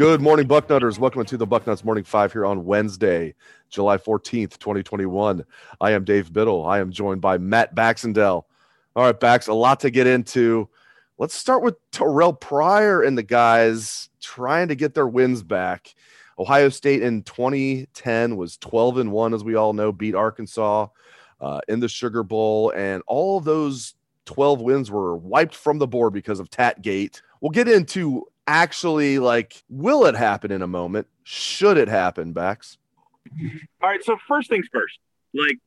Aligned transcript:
Good 0.00 0.22
morning, 0.22 0.48
Bucknutters. 0.48 0.98
Welcome 0.98 1.26
to 1.26 1.36
the 1.36 1.46
Bucknuts 1.46 1.84
Morning 1.84 2.04
Five 2.04 2.32
here 2.32 2.46
on 2.46 2.64
Wednesday, 2.64 3.34
July 3.68 3.98
14th, 3.98 4.56
2021. 4.56 5.44
I 5.78 5.90
am 5.90 6.04
Dave 6.04 6.32
Biddle. 6.32 6.64
I 6.64 6.78
am 6.78 6.90
joined 6.90 7.20
by 7.20 7.36
Matt 7.36 7.74
Baxendale. 7.74 8.46
All 8.96 9.04
right, 9.04 9.20
Bax, 9.20 9.48
a 9.48 9.52
lot 9.52 9.78
to 9.80 9.90
get 9.90 10.06
into. 10.06 10.70
Let's 11.18 11.34
start 11.34 11.62
with 11.62 11.76
Terrelle 11.90 12.40
Pryor 12.40 13.02
and 13.02 13.18
the 13.18 13.22
guys 13.22 14.08
trying 14.22 14.68
to 14.68 14.74
get 14.74 14.94
their 14.94 15.06
wins 15.06 15.42
back. 15.42 15.94
Ohio 16.38 16.70
State 16.70 17.02
in 17.02 17.22
2010 17.24 18.38
was 18.38 18.56
12 18.56 18.96
and 18.96 19.12
1, 19.12 19.34
as 19.34 19.44
we 19.44 19.54
all 19.54 19.74
know, 19.74 19.92
beat 19.92 20.14
Arkansas 20.14 20.86
uh, 21.42 21.60
in 21.68 21.78
the 21.78 21.88
Sugar 21.90 22.22
Bowl, 22.22 22.72
and 22.74 23.02
all 23.06 23.36
of 23.36 23.44
those 23.44 23.96
12 24.24 24.62
wins 24.62 24.90
were 24.90 25.14
wiped 25.14 25.54
from 25.54 25.78
the 25.78 25.86
board 25.86 26.14
because 26.14 26.40
of 26.40 26.48
Tatgate. 26.48 27.20
We'll 27.42 27.50
get 27.50 27.68
into 27.68 28.24
actually 28.50 29.20
like 29.20 29.62
will 29.68 30.04
it 30.06 30.16
happen 30.16 30.50
in 30.50 30.60
a 30.60 30.66
moment? 30.66 31.06
Should 31.22 31.78
it 31.78 31.88
happen, 31.88 32.32
Bax? 32.32 32.78
All 33.80 33.88
right, 33.88 34.02
so 34.02 34.16
first 34.26 34.50
things 34.50 34.66
first. 34.72 34.98
Like 35.32 35.58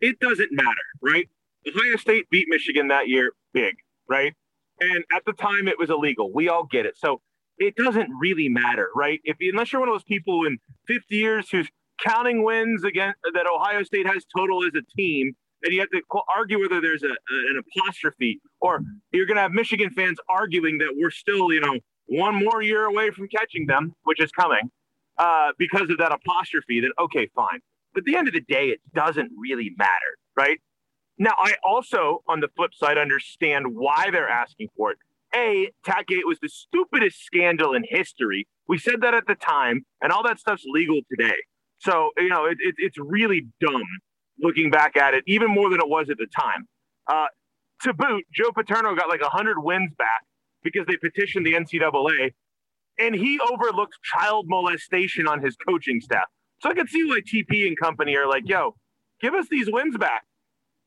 it 0.00 0.18
doesn't 0.18 0.48
matter, 0.50 0.86
right? 1.02 1.28
Ohio 1.68 1.96
State 1.96 2.28
beat 2.30 2.46
Michigan 2.48 2.88
that 2.88 3.08
year 3.08 3.32
big, 3.52 3.74
right? 4.08 4.32
And 4.80 5.04
at 5.14 5.24
the 5.26 5.32
time 5.34 5.68
it 5.68 5.78
was 5.78 5.90
illegal. 5.90 6.32
We 6.32 6.48
all 6.48 6.64
get 6.64 6.86
it. 6.86 6.96
So 6.96 7.20
it 7.58 7.76
doesn't 7.76 8.08
really 8.18 8.48
matter, 8.48 8.88
right? 8.94 9.20
If 9.24 9.36
unless 9.40 9.72
you're 9.72 9.80
one 9.80 9.88
of 9.88 9.94
those 9.94 10.04
people 10.04 10.46
in 10.46 10.58
50 10.86 11.16
years 11.16 11.50
who's 11.50 11.68
counting 12.02 12.44
wins 12.44 12.84
again 12.84 13.14
that 13.34 13.46
Ohio 13.46 13.82
State 13.82 14.06
has 14.06 14.24
total 14.34 14.64
as 14.64 14.72
a 14.74 14.82
team, 14.96 15.34
and 15.62 15.72
you 15.72 15.80
have 15.80 15.90
to 15.90 16.02
argue 16.34 16.60
whether 16.60 16.80
there's 16.80 17.02
a, 17.02 17.08
an 17.08 17.62
apostrophe, 17.76 18.40
or 18.60 18.80
you're 19.12 19.26
going 19.26 19.36
to 19.36 19.42
have 19.42 19.52
Michigan 19.52 19.90
fans 19.90 20.18
arguing 20.28 20.78
that 20.78 20.94
we're 20.94 21.10
still, 21.10 21.52
you 21.52 21.60
know, 21.60 21.78
one 22.06 22.34
more 22.34 22.62
year 22.62 22.84
away 22.84 23.10
from 23.10 23.28
catching 23.28 23.66
them, 23.66 23.94
which 24.04 24.20
is 24.20 24.30
coming, 24.32 24.70
uh, 25.18 25.52
because 25.58 25.90
of 25.90 25.98
that 25.98 26.12
apostrophe, 26.12 26.80
then 26.80 26.90
okay, 26.98 27.28
fine. 27.34 27.60
But 27.94 28.00
at 28.00 28.04
the 28.04 28.16
end 28.16 28.28
of 28.28 28.34
the 28.34 28.42
day, 28.42 28.68
it 28.68 28.80
doesn't 28.94 29.30
really 29.38 29.72
matter, 29.76 29.90
right? 30.36 30.60
Now, 31.18 31.32
I 31.38 31.54
also, 31.64 32.22
on 32.28 32.40
the 32.40 32.48
flip 32.56 32.74
side, 32.74 32.98
understand 32.98 33.68
why 33.72 34.10
they're 34.10 34.28
asking 34.28 34.68
for 34.76 34.92
it. 34.92 34.98
A, 35.34 35.70
Tatgate 35.86 36.24
was 36.24 36.38
the 36.40 36.48
stupidest 36.48 37.24
scandal 37.24 37.74
in 37.74 37.84
history. 37.88 38.46
We 38.68 38.78
said 38.78 39.00
that 39.00 39.14
at 39.14 39.26
the 39.26 39.34
time, 39.34 39.86
and 40.02 40.12
all 40.12 40.22
that 40.24 40.38
stuff's 40.38 40.64
legal 40.66 41.00
today. 41.10 41.36
So, 41.78 42.10
you 42.18 42.28
know, 42.28 42.44
it, 42.44 42.58
it, 42.60 42.74
it's 42.78 42.98
really 42.98 43.46
dumb 43.60 43.82
looking 44.40 44.70
back 44.70 44.96
at 44.96 45.14
it, 45.14 45.24
even 45.26 45.50
more 45.50 45.70
than 45.70 45.80
it 45.80 45.88
was 45.88 46.10
at 46.10 46.18
the 46.18 46.26
time. 46.26 46.68
Uh, 47.10 47.26
to 47.82 47.94
boot, 47.94 48.24
Joe 48.32 48.50
Paterno 48.54 48.94
got 48.94 49.08
like 49.08 49.22
100 49.22 49.62
wins 49.62 49.92
back 49.98 50.22
because 50.62 50.86
they 50.86 50.96
petitioned 50.96 51.46
the 51.46 51.54
NCAA, 51.54 52.32
and 52.98 53.14
he 53.14 53.38
overlooked 53.40 53.94
child 54.02 54.46
molestation 54.48 55.26
on 55.28 55.42
his 55.42 55.56
coaching 55.56 56.00
staff. 56.00 56.24
So 56.60 56.70
I 56.70 56.74
can 56.74 56.86
see 56.88 57.04
why 57.04 57.20
TP 57.20 57.66
and 57.66 57.78
company 57.78 58.16
are 58.16 58.26
like, 58.26 58.48
"Yo, 58.48 58.76
give 59.20 59.34
us 59.34 59.46
these 59.50 59.70
wins 59.70 59.96
back." 59.96 60.24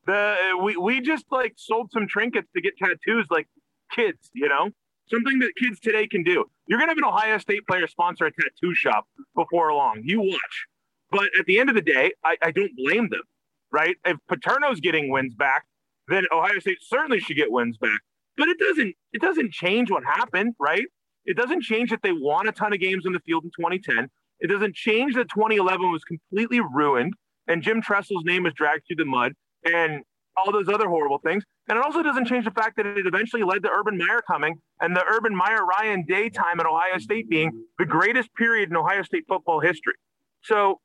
The 0.05 0.35
we 0.61 0.77
we 0.77 1.01
just 1.01 1.25
like 1.31 1.53
sold 1.57 1.91
some 1.91 2.07
trinkets 2.07 2.49
to 2.55 2.61
get 2.61 2.77
tattoos, 2.77 3.27
like 3.29 3.47
kids, 3.91 4.29
you 4.33 4.47
know, 4.49 4.71
something 5.09 5.39
that 5.39 5.51
kids 5.57 5.79
today 5.79 6.07
can 6.07 6.23
do. 6.23 6.45
You're 6.67 6.79
gonna 6.79 6.91
have 6.91 6.97
an 6.97 7.03
Ohio 7.03 7.37
State 7.37 7.67
player 7.67 7.87
sponsor 7.87 8.25
a 8.25 8.31
tattoo 8.31 8.73
shop 8.73 9.07
before 9.35 9.73
long. 9.73 10.01
You 10.03 10.21
watch. 10.21 10.67
But 11.11 11.29
at 11.39 11.45
the 11.45 11.59
end 11.59 11.69
of 11.69 11.75
the 11.75 11.81
day, 11.81 12.11
I, 12.23 12.37
I 12.41 12.51
don't 12.51 12.71
blame 12.75 13.09
them, 13.09 13.23
right? 13.71 13.95
If 14.05 14.17
Paterno's 14.29 14.79
getting 14.79 15.09
wins 15.11 15.33
back, 15.33 15.65
then 16.07 16.25
Ohio 16.31 16.59
State 16.59 16.77
certainly 16.81 17.19
should 17.19 17.37
get 17.37 17.51
wins 17.51 17.77
back. 17.77 18.01
But 18.39 18.47
it 18.47 18.57
doesn't 18.57 18.95
it 19.11 19.21
doesn't 19.21 19.51
change 19.51 19.91
what 19.91 20.03
happened, 20.05 20.55
right? 20.59 20.85
It 21.25 21.35
doesn't 21.35 21.61
change 21.61 21.89
that 21.89 21.99
they 22.01 22.13
won 22.13 22.47
a 22.47 22.53
ton 22.53 22.71
of 22.71 22.79
games 22.79 23.05
in 23.05 23.11
the 23.11 23.19
field 23.19 23.43
in 23.43 23.51
2010. 23.51 24.07
It 24.39 24.47
doesn't 24.47 24.73
change 24.73 25.13
that 25.15 25.27
2011 25.29 25.91
was 25.91 26.03
completely 26.05 26.61
ruined 26.61 27.13
and 27.49 27.61
Jim 27.61 27.81
Tressel's 27.81 28.23
name 28.23 28.43
was 28.43 28.53
dragged 28.53 28.83
through 28.87 28.95
the 28.95 29.05
mud 29.05 29.33
and 29.65 30.03
all 30.37 30.53
those 30.53 30.69
other 30.69 30.87
horrible 30.87 31.17
things. 31.17 31.43
And 31.67 31.77
it 31.77 31.83
also 31.83 32.01
doesn't 32.01 32.25
change 32.25 32.45
the 32.45 32.51
fact 32.51 32.77
that 32.77 32.85
it 32.85 33.05
eventually 33.05 33.43
led 33.43 33.61
to 33.63 33.69
Urban 33.69 33.97
Meyer 33.97 34.21
coming 34.25 34.55
and 34.79 34.95
the 34.95 35.03
Urban 35.05 35.35
Meyer 35.35 35.65
Ryan 35.65 36.05
Day 36.07 36.29
time 36.29 36.61
at 36.61 36.65
Ohio 36.65 36.97
State 36.97 37.29
being 37.29 37.51
the 37.77 37.85
greatest 37.85 38.33
period 38.35 38.69
in 38.69 38.77
Ohio 38.77 39.03
State 39.03 39.25
football 39.27 39.59
history. 39.59 39.95
So, 40.41 40.79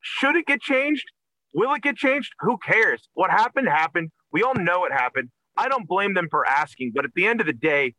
should 0.00 0.36
it 0.36 0.46
get 0.46 0.62
changed? 0.62 1.04
Will 1.52 1.74
it 1.74 1.82
get 1.82 1.96
changed? 1.96 2.32
Who 2.40 2.56
cares? 2.56 3.08
What 3.12 3.30
happened 3.30 3.68
happened. 3.68 4.10
We 4.32 4.42
all 4.42 4.54
know 4.54 4.86
it 4.86 4.92
happened. 4.92 5.28
I 5.56 5.68
don't 5.68 5.86
blame 5.86 6.14
them 6.14 6.28
for 6.30 6.46
asking, 6.46 6.92
but 6.94 7.04
at 7.04 7.12
the 7.14 7.26
end 7.26 7.40
of 7.40 7.46
the 7.46 7.52
day, 7.52 7.94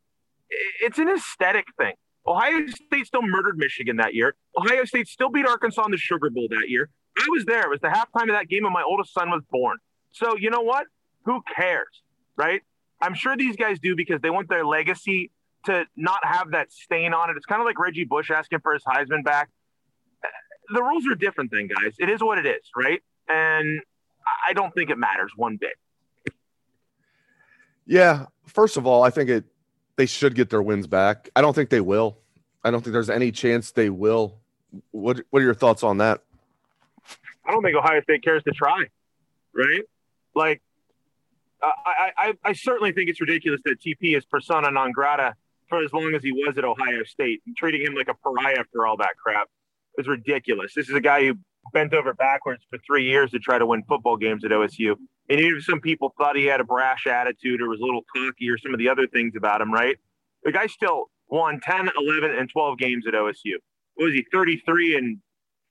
it's 0.80 0.98
an 0.98 1.08
aesthetic 1.08 1.66
thing. 1.78 1.94
Ohio 2.26 2.66
State 2.66 3.06
still 3.06 3.22
murdered 3.22 3.58
Michigan 3.58 3.96
that 3.96 4.14
year. 4.14 4.34
Ohio 4.56 4.84
State 4.84 5.08
still 5.08 5.28
beat 5.28 5.46
Arkansas 5.46 5.84
in 5.84 5.90
the 5.90 5.96
Sugar 5.96 6.30
Bowl 6.30 6.48
that 6.50 6.68
year. 6.68 6.88
I 7.18 7.26
was 7.30 7.44
there. 7.44 7.62
It 7.62 7.70
was 7.70 7.80
the 7.80 7.88
halftime 7.88 8.24
of 8.24 8.34
that 8.34 8.48
game, 8.48 8.64
and 8.64 8.72
my 8.72 8.82
oldest 8.82 9.12
son 9.12 9.30
was 9.30 9.42
born. 9.50 9.76
So 10.12 10.36
you 10.36 10.50
know 10.50 10.62
what? 10.62 10.86
Who 11.24 11.42
cares, 11.54 12.02
right? 12.36 12.62
I'm 13.00 13.14
sure 13.14 13.36
these 13.36 13.56
guys 13.56 13.78
do 13.78 13.94
because 13.94 14.20
they 14.20 14.30
want 14.30 14.48
their 14.48 14.64
legacy 14.64 15.30
to 15.66 15.84
not 15.96 16.24
have 16.24 16.52
that 16.52 16.72
stain 16.72 17.14
on 17.14 17.30
it. 17.30 17.36
It's 17.36 17.46
kind 17.46 17.60
of 17.60 17.66
like 17.66 17.78
Reggie 17.78 18.04
Bush 18.04 18.30
asking 18.30 18.60
for 18.60 18.72
his 18.72 18.82
Heisman 18.84 19.24
back. 19.24 19.50
The 20.72 20.82
rules 20.82 21.06
are 21.06 21.14
different, 21.14 21.50
then, 21.50 21.68
guys. 21.68 21.94
It 21.98 22.08
is 22.08 22.22
what 22.22 22.38
it 22.38 22.46
is, 22.46 22.70
right? 22.74 23.02
And 23.28 23.80
I 24.48 24.54
don't 24.54 24.72
think 24.74 24.90
it 24.90 24.98
matters 24.98 25.32
one 25.36 25.58
bit. 25.60 25.74
Yeah, 27.86 28.26
first 28.46 28.76
of 28.76 28.86
all, 28.86 29.02
I 29.02 29.10
think 29.10 29.30
it 29.30 29.44
they 29.96 30.06
should 30.06 30.34
get 30.34 30.50
their 30.50 30.62
wins 30.62 30.86
back. 30.86 31.30
I 31.36 31.40
don't 31.40 31.54
think 31.54 31.70
they 31.70 31.80
will. 31.80 32.18
I 32.64 32.70
don't 32.70 32.82
think 32.82 32.92
there's 32.92 33.10
any 33.10 33.30
chance 33.30 33.70
they 33.70 33.90
will. 33.90 34.38
What 34.90 35.20
What 35.30 35.40
are 35.40 35.44
your 35.44 35.54
thoughts 35.54 35.82
on 35.82 35.98
that? 35.98 36.22
I 37.44 37.50
don't 37.50 37.62
think 37.62 37.76
Ohio 37.76 38.00
State 38.02 38.24
cares 38.24 38.42
to 38.44 38.52
try, 38.52 38.86
right? 39.54 39.82
Like, 40.34 40.62
I, 41.62 42.10
I, 42.16 42.34
I 42.42 42.52
certainly 42.54 42.92
think 42.92 43.10
it's 43.10 43.20
ridiculous 43.20 43.60
that 43.64 43.80
TP 43.80 44.16
is 44.16 44.24
persona 44.24 44.70
non 44.70 44.92
grata 44.92 45.34
for 45.68 45.82
as 45.82 45.92
long 45.92 46.14
as 46.14 46.22
he 46.22 46.32
was 46.32 46.58
at 46.58 46.64
Ohio 46.64 47.04
State, 47.04 47.42
and 47.46 47.56
treating 47.56 47.82
him 47.82 47.94
like 47.94 48.08
a 48.08 48.14
pariah 48.14 48.64
for 48.72 48.86
all 48.86 48.96
that 48.98 49.16
crap 49.22 49.48
is 49.98 50.06
ridiculous. 50.06 50.72
This 50.74 50.88
is 50.88 50.94
a 50.94 51.00
guy 51.00 51.26
who 51.26 51.38
bent 51.72 51.94
over 51.94 52.12
backwards 52.14 52.62
for 52.68 52.78
three 52.86 53.04
years 53.04 53.30
to 53.30 53.38
try 53.38 53.58
to 53.58 53.66
win 53.66 53.82
football 53.84 54.16
games 54.16 54.44
at 54.44 54.50
OSU. 54.50 54.96
And 55.30 55.40
even 55.40 55.60
some 55.60 55.80
people 55.80 56.14
thought 56.18 56.36
he 56.36 56.44
had 56.44 56.60
a 56.60 56.64
brash 56.64 57.06
attitude 57.06 57.60
or 57.62 57.68
was 57.68 57.80
a 57.80 57.84
little 57.84 58.04
cocky 58.14 58.48
or 58.50 58.58
some 58.58 58.74
of 58.74 58.78
the 58.78 58.88
other 58.88 59.06
things 59.06 59.34
about 59.36 59.60
him, 59.60 59.72
right? 59.72 59.96
The 60.42 60.52
guy 60.52 60.66
still 60.66 61.10
won 61.28 61.60
10, 61.60 61.90
11, 61.96 62.30
and 62.30 62.50
12 62.50 62.78
games 62.78 63.06
at 63.06 63.14
OSU. 63.14 63.54
What 63.94 64.06
was 64.06 64.14
he, 64.14 64.26
33 64.32 64.96
and 64.96 65.18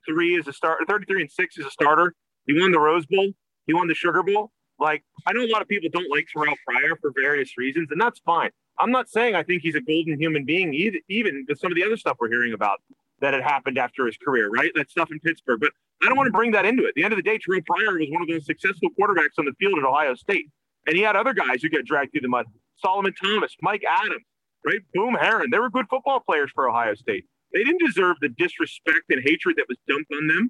3 0.08 0.40
as 0.40 0.48
a 0.48 0.54
starter, 0.54 0.84
33 0.88 1.22
and 1.22 1.32
6 1.32 1.60
as 1.60 1.66
a 1.66 1.70
starter? 1.70 2.16
He 2.48 2.60
won 2.60 2.72
the 2.72 2.80
Rose 2.80 3.06
Bowl. 3.06 3.30
He 3.68 3.74
won 3.74 3.88
the 3.88 3.94
Sugar 3.94 4.24
Bowl. 4.24 4.52
Like, 4.80 5.04
I 5.28 5.34
know 5.34 5.42
a 5.42 5.52
lot 5.52 5.62
of 5.62 5.68
people 5.68 5.90
don't 5.94 6.10
like 6.10 6.28
Terrelle 6.36 6.56
Pryor 6.68 6.96
for 7.00 7.12
various 7.16 7.58
reasons, 7.58 7.90
and 7.92 8.02
that's 8.02 8.20
fine. 8.26 8.50
I'm 8.80 8.92
not 8.92 9.08
saying 9.08 9.36
I 9.36 9.44
think 9.44 9.62
he's 9.62 9.76
a 9.76 9.82
golden 9.82 10.20
human 10.20 10.46
being, 10.46 10.74
even 11.08 11.46
with 11.48 11.60
some 11.60 11.72
of 11.72 11.76
the 11.76 11.84
other 11.84 11.96
stuff 11.96 12.18
we're 12.20 12.30
hearing 12.30 12.54
about 12.54 12.82
that 13.22 13.34
had 13.34 13.44
happened 13.44 13.78
after 13.78 14.06
his 14.08 14.18
career, 14.18 14.50
right? 14.50 14.72
That 14.74 14.90
stuff 14.90 15.12
in 15.12 15.20
Pittsburgh. 15.20 15.60
But 15.60 15.72
I 16.02 16.08
don't 16.08 16.18
want 16.18 16.28
to 16.28 16.32
bring 16.32 16.52
that 16.52 16.66
into 16.66 16.84
it. 16.84 16.90
At 16.90 16.96
the 16.96 17.04
end 17.04 17.14
of 17.14 17.18
the 17.18 17.24
day, 17.24 17.38
Terrelle 17.38 17.66
Pryor 17.66 17.98
was 17.98 18.10
one 18.12 18.22
of 18.22 18.28
the 18.28 18.34
most 18.34 18.46
successful 18.46 18.90
quarterbacks 19.00 19.40
on 19.40 19.46
the 19.46 19.54
field 19.60 19.80
at 19.80 19.86
Ohio 19.86 20.16
State. 20.16 20.50
And 20.86 20.96
he 20.96 21.02
had 21.02 21.16
other 21.16 21.34
guys 21.34 21.62
who 21.62 21.70
get 21.70 21.86
dragged 21.86 22.12
through 22.12 22.22
the 22.22 22.28
mud. 22.28 22.46
Solomon 22.78 23.14
Thomas, 23.22 23.56
Mike 23.62 23.84
Adams, 23.90 24.24
right? 24.66 24.82
Boom 24.94 25.14
Herron. 25.14 25.50
They 25.52 25.60
were 25.60 25.70
good 25.70 25.86
football 25.90 26.20
players 26.20 26.52
for 26.54 26.70
Ohio 26.70 26.96
State. 26.96 27.26
They 27.54 27.64
didn't 27.64 27.86
deserve 27.86 28.18
the 28.20 28.30
disrespect 28.30 29.06
and 29.10 29.22
hatred 29.24 29.56
that 29.58 29.66
was 29.70 29.78
dumped 29.88 30.12
on 30.12 30.28
them 30.28 30.50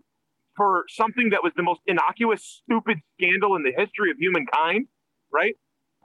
for 0.56 0.86
something 0.88 1.30
that 1.32 1.44
was 1.44 1.52
the 1.56 1.64
most 1.64 1.82
innocuous, 1.86 2.62
stupid 2.64 3.00
scandal 3.20 3.56
in 3.56 3.64
the 3.64 3.74
history 3.78 4.10
of 4.10 4.18
humankind, 4.18 4.88
right? 5.32 5.56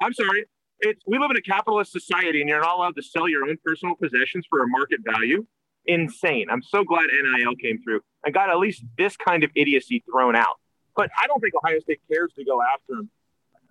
I'm 0.02 0.12
sorry. 0.12 0.44
It's 0.81 1.02
we 1.06 1.19
live 1.19 1.31
in 1.31 1.37
a 1.37 1.43
capitalist 1.43 1.93
society 1.93 2.40
and 2.40 2.49
you're 2.49 2.61
not 2.61 2.76
allowed 2.76 2.96
to 2.96 3.02
sell 3.02 3.29
your 3.29 3.49
own 3.49 3.56
personal 3.64 3.94
possessions 3.96 4.46
for 4.49 4.62
a 4.62 4.69
market 4.69 5.00
value 5.05 5.44
insane. 5.87 6.46
I'm 6.50 6.62
so 6.62 6.85
glad 6.85 7.06
NIL 7.11 7.56
came 7.56 7.82
through 7.82 8.00
and 8.25 8.35
got 8.35 8.50
at 8.50 8.59
least 8.59 8.85
this 8.97 9.17
kind 9.17 9.44
of 9.44 9.50
idiocy 9.55 10.03
thrown 10.11 10.37
out. 10.37 10.59
But 10.97 11.11
I 11.20 11.26
don't 11.26 11.41
think 11.41 11.55
Ohio 11.55 11.79
State 11.81 12.00
cares 12.11 12.32
to 12.37 12.44
go 12.44 12.61
after 12.62 12.94
him 12.94 13.11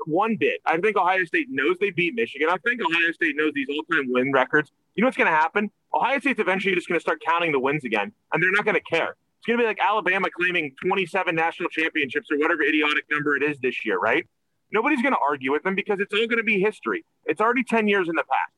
one 0.06 0.36
bit. 0.38 0.62
I 0.66 0.78
think 0.78 0.96
Ohio 0.98 1.26
State 1.26 1.48
knows 1.50 1.78
they 1.80 1.90
beat 1.90 2.14
Michigan. 2.16 2.48
I 2.50 2.58
think 2.58 2.82
Ohio 2.82 3.12
State 3.12 3.36
knows 3.36 3.52
these 3.54 3.68
all-time 3.70 4.06
win 4.12 4.32
records. 4.32 4.72
You 4.96 5.02
know 5.02 5.08
what's 5.08 5.18
going 5.18 5.32
to 5.32 5.36
happen? 5.36 5.70
Ohio 5.94 6.20
State's 6.20 6.40
eventually 6.40 6.76
just 6.76 6.88
going 6.88 7.00
to 7.00 7.02
start 7.02 7.22
counting 7.26 7.52
the 7.52 7.60
wins 7.60 7.84
again, 7.84 8.12
and 8.32 8.42
they're 8.42 8.52
not 8.52 8.66
going 8.66 8.76
to 8.76 8.82
care. 8.82 9.16
It's 9.40 9.46
going 9.46 9.58
to 9.58 9.64
be 9.64 9.68
like 9.68 9.80
Alabama 9.80 10.30
claiming 10.30 10.76
27 10.86 11.36
national 11.36 11.70
championships 11.70 12.30
or 12.32 12.38
whatever 12.38 12.64
idiotic 12.64 13.06
number 13.12 13.36
it 13.36 13.44
is 13.44 13.58
this 13.60 13.86
year, 13.86 13.98
right? 13.98 14.26
Nobody's 14.72 15.02
going 15.02 15.14
to 15.14 15.20
argue 15.28 15.52
with 15.52 15.64
them 15.64 15.76
because 15.76 16.00
it's 16.00 16.14
all 16.14 16.28
going 16.28 16.38
to 16.38 16.44
be 16.44 16.60
history. 16.60 17.06
It's 17.26 17.40
already 17.40 17.64
10 17.64 17.88
years 17.88 18.10
in 18.10 18.16
the 18.16 18.24
past. 18.24 18.54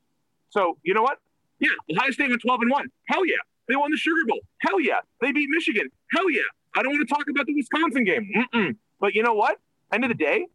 So, 0.50 0.77
you 0.83 0.94
know 0.94 1.03
what? 1.03 1.19
Yeah, 1.59 1.69
Ohio 1.92 2.12
State 2.12 2.30
went 2.30 2.42
12 2.42 2.62
and 2.62 2.71
1. 2.71 2.88
Hell 3.06 3.25
yeah. 3.25 3.35
They 3.69 3.75
won 3.75 3.92
the 3.92 3.98
Sugar 3.98 4.25
Bowl. 4.27 4.39
Hell 4.62 4.81
yeah. 4.81 5.00
They 5.21 5.31
beat 5.31 5.48
Michigan. 5.50 5.89
Hell 6.12 6.30
yeah. 6.30 6.42
I 6.75 6.81
don't 6.81 6.92
want 6.92 7.07
to 7.07 7.16
talk 7.16 7.25
about 7.30 7.45
the 7.45 7.56
Wisconsin 7.56 8.04
game. 8.04 8.30
Mm-mm. 8.36 8.75
But 9.00 9.13
you 9.13 9.24
know 9.24 9.36
what? 9.36 9.57
End 9.94 10.04
of 10.04 10.10
the 10.10 10.16
day, 10.16 10.48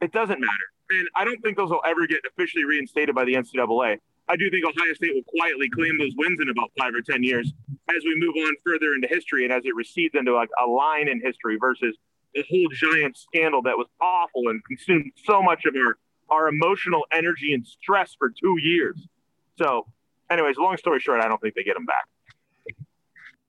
it 0.00 0.12
doesn't 0.12 0.40
matter. 0.40 0.66
And 0.90 1.08
I 1.14 1.24
don't 1.24 1.40
think 1.42 1.56
those 1.56 1.70
will 1.70 1.82
ever 1.86 2.06
get 2.06 2.20
officially 2.26 2.64
reinstated 2.64 3.14
by 3.14 3.24
the 3.24 3.34
NCAA. 3.34 3.98
I 4.30 4.36
do 4.36 4.50
think 4.50 4.64
Ohio 4.64 4.92
State 4.94 5.12
will 5.14 5.22
quietly 5.28 5.68
claim 5.70 5.98
those 5.98 6.12
wins 6.16 6.38
in 6.40 6.48
about 6.48 6.70
five 6.78 6.94
or 6.94 7.00
10 7.00 7.22
years 7.22 7.52
as 7.90 8.02
we 8.04 8.14
move 8.18 8.34
on 8.36 8.54
further 8.64 8.94
into 8.94 9.08
history 9.08 9.44
and 9.44 9.52
as 9.52 9.64
it 9.64 9.74
recedes 9.74 10.14
into 10.14 10.34
like 10.34 10.50
a 10.62 10.66
line 10.66 11.08
in 11.08 11.20
history 11.22 11.56
versus 11.58 11.96
a 12.36 12.44
whole 12.50 12.68
giant 12.72 13.16
scandal 13.16 13.62
that 13.62 13.76
was 13.76 13.86
awful 14.00 14.48
and 14.48 14.62
consumed 14.64 15.12
so 15.24 15.42
much 15.42 15.64
of 15.64 15.74
our, 15.76 15.96
our 16.30 16.48
emotional 16.48 17.04
energy 17.10 17.54
and 17.54 17.66
stress 17.66 18.14
for 18.18 18.28
two 18.30 18.56
years. 18.60 19.08
So, 19.56 19.86
anyways, 20.30 20.56
long 20.58 20.76
story 20.76 21.00
short, 21.00 21.22
I 21.22 21.28
don't 21.28 21.40
think 21.40 21.54
they 21.54 21.64
get 21.64 21.74
them 21.74 21.86
back. 21.86 22.06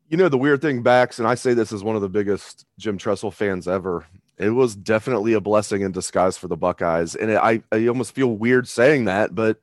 You 0.09 0.17
know, 0.17 0.27
the 0.27 0.39
weird 0.39 0.59
thing, 0.59 0.81
Bax, 0.81 1.19
and 1.19 1.27
I 1.27 1.35
say 1.35 1.53
this 1.53 1.71
as 1.71 1.83
one 1.83 1.95
of 1.95 2.01
the 2.01 2.09
biggest 2.09 2.65
Jim 2.79 2.97
Tressel 2.97 3.29
fans 3.29 3.67
ever, 3.67 4.07
it 4.39 4.49
was 4.49 4.75
definitely 4.75 5.33
a 5.33 5.39
blessing 5.39 5.83
in 5.83 5.91
disguise 5.91 6.35
for 6.35 6.47
the 6.47 6.57
Buckeyes. 6.57 7.13
And 7.13 7.29
it, 7.29 7.37
I, 7.37 7.61
I 7.71 7.85
almost 7.87 8.15
feel 8.15 8.35
weird 8.35 8.67
saying 8.67 9.05
that, 9.05 9.35
but 9.35 9.61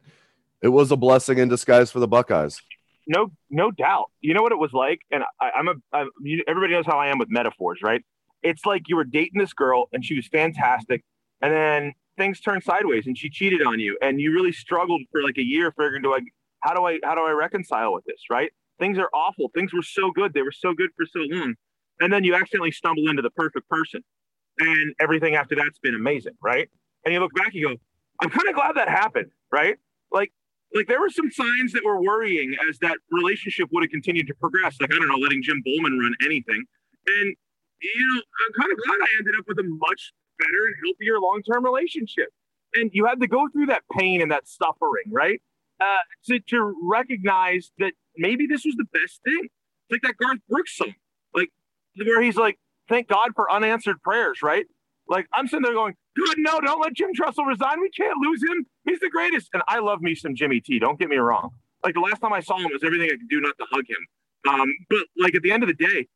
it 0.63 0.69
was 0.69 0.93
a 0.93 0.97
blessing 0.97 1.39
in 1.39 1.49
disguise 1.49 1.91
for 1.91 1.99
the 1.99 2.07
Buckeyes. 2.07 2.63
No, 3.09 3.33
no 3.51 3.73
doubt. 3.73 4.13
You 4.21 4.35
know 4.35 4.43
what 4.43 4.53
it 4.53 4.59
was 4.59 4.73
like, 4.73 5.01
and 5.11 5.25
I, 5.41 5.51
I'm 5.51 5.69
a. 5.69 5.75
I'm, 5.93 6.11
you, 6.23 6.45
everybody 6.47 6.75
knows 6.75 6.87
how 6.87 6.99
I 6.99 7.09
am 7.09 7.19
with 7.19 7.29
metaphors, 7.29 7.81
right? 7.83 8.05
It's 8.43 8.65
like 8.65 8.89
you 8.89 8.97
were 8.97 9.05
dating 9.05 9.41
this 9.41 9.53
girl, 9.53 9.89
and 9.93 10.05
she 10.05 10.15
was 10.15 10.29
fantastic, 10.29 11.05
and 11.41 11.53
then 11.53 11.93
things 12.17 12.41
turned 12.41 12.63
sideways, 12.63 13.07
and 13.07 13.19
she 13.19 13.31
cheated 13.31 13.63
on 13.63 13.81
you, 13.81 13.99
and 14.01 14.21
you 14.21 14.33
really 14.33 14.53
struggled 14.53 15.03
for 15.11 15.23
like 15.23 15.39
a 15.39 15.45
year 15.45 15.73
figuring 15.73 16.03
to 16.03 16.11
like, 16.11 16.25
how 16.61 16.75
do 16.75 16.85
I, 16.85 16.99
how 17.05 17.15
do 17.15 17.23
I 17.23 17.31
reconcile 17.31 17.93
with 17.93 18.05
this, 18.05 18.23
right? 18.31 18.53
Things 18.79 18.99
are 18.99 19.09
awful. 19.15 19.51
Things 19.55 19.73
were 19.73 19.83
so 19.83 20.11
good. 20.11 20.35
They 20.35 20.43
were 20.43 20.53
so 20.53 20.75
good 20.75 20.91
for 20.97 21.07
so 21.07 21.21
long, 21.21 21.55
and 22.01 22.13
then 22.13 22.25
you 22.25 22.35
accidentally 22.35 22.73
stumble 22.73 23.09
into 23.09 23.23
the 23.23 23.31
perfect 23.31 23.69
person, 23.69 24.03
and 24.59 24.95
everything 25.01 25.35
after 25.35 25.55
that's 25.55 25.79
been 25.79 25.95
amazing, 25.95 26.35
right? 26.43 26.69
And 27.05 27.15
you 27.15 27.21
look 27.21 27.35
back, 27.35 27.55
you 27.55 27.69
go, 27.69 27.75
I'm 28.21 28.31
kind 28.31 28.49
of 28.49 28.55
glad 28.55 28.77
that 28.77 28.89
happened, 28.89 29.31
right? 29.53 29.77
Like, 30.11 30.33
like 30.75 30.89
there 30.89 31.01
were 31.01 31.11
some 31.11 31.31
signs 31.31 31.73
that 31.73 31.85
were 31.85 32.01
worrying 32.03 32.55
as 32.69 32.79
that 32.81 32.99
relationship 33.11 33.69
would 33.73 33.85
have 33.85 33.91
continued 33.91 34.27
to 34.27 34.35
progress. 34.35 34.77
Like 34.81 34.93
I 34.93 34.99
don't 34.99 35.09
know, 35.09 35.17
letting 35.17 35.43
Jim 35.43 35.63
Bollman 35.67 35.99
run 35.99 36.15
anything, 36.23 36.65
and 37.07 37.37
you 37.83 38.07
know, 38.15 38.21
I'm 38.21 38.61
kind 38.61 38.73
of 38.73 38.79
glad 38.85 38.99
I 39.01 39.19
ended 39.19 39.35
up 39.39 39.45
with 39.47 39.59
a 39.59 39.65
much 39.65 40.13
better 40.39 40.67
and 40.67 40.75
healthier 40.85 41.19
long 41.21 41.43
term 41.43 41.65
relationship. 41.65 42.29
And 42.75 42.91
you 42.93 43.07
had 43.07 43.21
to 43.21 43.27
go 43.27 43.49
through 43.53 43.67
that 43.67 43.83
pain 43.97 44.21
and 44.21 44.31
that 44.31 44.47
suffering, 44.47 45.11
right? 45.11 45.41
Uh, 45.81 45.99
to, 46.27 46.41
to 46.41 46.75
recognize 46.83 47.71
that 47.79 47.93
maybe 48.19 48.47
this 48.47 48.65
was 48.65 48.75
the 48.77 48.87
best 48.93 49.21
thing. 49.25 49.49
It's 49.89 49.93
like 49.93 50.03
that 50.03 50.17
Garth 50.17 50.39
Brooks 50.49 50.77
song, 50.77 50.95
like 51.35 51.51
where 51.97 52.21
he's 52.23 52.37
like, 52.37 52.59
thank 52.89 53.09
God 53.09 53.31
for 53.35 53.51
unanswered 53.51 54.03
prayers, 54.03 54.43
right? 54.43 54.67
Like 55.09 55.27
I'm 55.33 55.47
sitting 55.47 55.63
there 55.63 55.73
going, 55.73 55.95
"Good, 56.17 56.35
no, 56.39 56.61
don't 56.61 56.81
let 56.81 56.95
Jim 56.95 57.11
Tressel 57.15 57.45
resign. 57.45 57.81
We 57.81 57.91
can't 57.91 58.19
lose 58.19 58.43
him. 58.43 58.67
He's 58.85 59.01
the 59.01 59.11
greatest. 59.11 59.51
And 59.55 59.63
I 59.69 59.79
love 59.79 60.01
me 60.01 60.15
some 60.15 60.35
Jimmy 60.35 60.61
T. 60.61 60.79
Don't 60.79 60.99
get 60.99 61.09
me 61.09 61.17
wrong. 61.17 61.51
Like 61.85 61.95
the 61.95 62.01
last 62.01 62.21
time 62.21 62.33
I 62.33 62.41
saw 62.41 62.59
him 62.59 62.71
was 62.73 62.83
everything 62.83 63.07
I 63.07 63.17
could 63.17 63.29
do 63.29 63.41
not 63.41 63.57
to 63.59 63.67
hug 63.71 63.85
him. 63.89 64.53
Um, 64.53 64.69
but 64.91 65.05
like 65.17 65.35
at 65.35 65.43
the 65.43 65.53
end 65.53 65.63
of 65.63 65.69
the 65.69 65.75
day, 65.75 66.09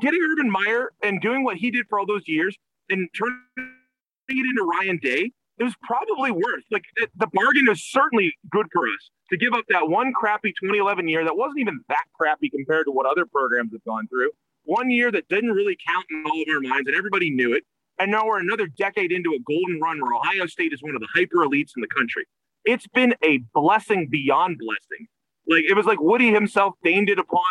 getting 0.00 0.20
Urban 0.20 0.50
Meyer 0.50 0.90
and 1.02 1.20
doing 1.20 1.44
what 1.44 1.56
he 1.56 1.70
did 1.70 1.86
for 1.88 1.98
all 1.98 2.06
those 2.06 2.26
years 2.26 2.56
and 2.90 3.08
turning 3.16 3.40
it 3.56 4.46
into 4.46 4.62
Ryan 4.62 4.98
Day, 5.02 5.32
it 5.58 5.64
was 5.64 5.74
probably 5.82 6.30
worth. 6.30 6.64
Like 6.70 6.84
it, 6.96 7.10
the 7.16 7.28
bargain 7.32 7.68
is 7.70 7.82
certainly 7.82 8.34
good 8.50 8.66
for 8.72 8.86
us 8.86 9.10
to 9.30 9.36
give 9.36 9.52
up 9.54 9.64
that 9.68 9.88
one 9.88 10.12
crappy 10.12 10.50
2011 10.50 11.08
year 11.08 11.24
that 11.24 11.36
wasn't 11.36 11.60
even 11.60 11.80
that 11.88 12.04
crappy 12.14 12.50
compared 12.50 12.86
to 12.86 12.92
what 12.92 13.06
other 13.06 13.26
programs 13.26 13.72
have 13.72 13.84
gone 13.84 14.06
through. 14.08 14.30
One 14.64 14.90
year 14.90 15.10
that 15.12 15.28
didn't 15.28 15.52
really 15.52 15.76
count 15.86 16.06
in 16.10 16.24
all 16.26 16.42
of 16.42 16.48
our 16.48 16.60
minds, 16.60 16.88
and 16.88 16.96
everybody 16.96 17.30
knew 17.30 17.54
it. 17.54 17.64
And 17.98 18.10
now 18.10 18.26
we're 18.26 18.40
another 18.40 18.66
decade 18.66 19.12
into 19.12 19.32
a 19.32 19.38
golden 19.46 19.80
run 19.80 20.00
where 20.00 20.14
Ohio 20.14 20.46
State 20.46 20.72
is 20.72 20.82
one 20.82 20.94
of 20.94 21.00
the 21.00 21.08
hyper 21.14 21.38
elites 21.38 21.72
in 21.76 21.80
the 21.80 21.88
country. 21.88 22.26
It's 22.64 22.86
been 22.88 23.14
a 23.24 23.38
blessing 23.54 24.08
beyond 24.10 24.58
blessing. 24.58 25.06
Like 25.48 25.64
it 25.68 25.74
was 25.74 25.86
like 25.86 26.00
Woody 26.00 26.32
himself 26.32 26.74
deigned 26.82 27.08
it 27.08 27.18
upon 27.18 27.44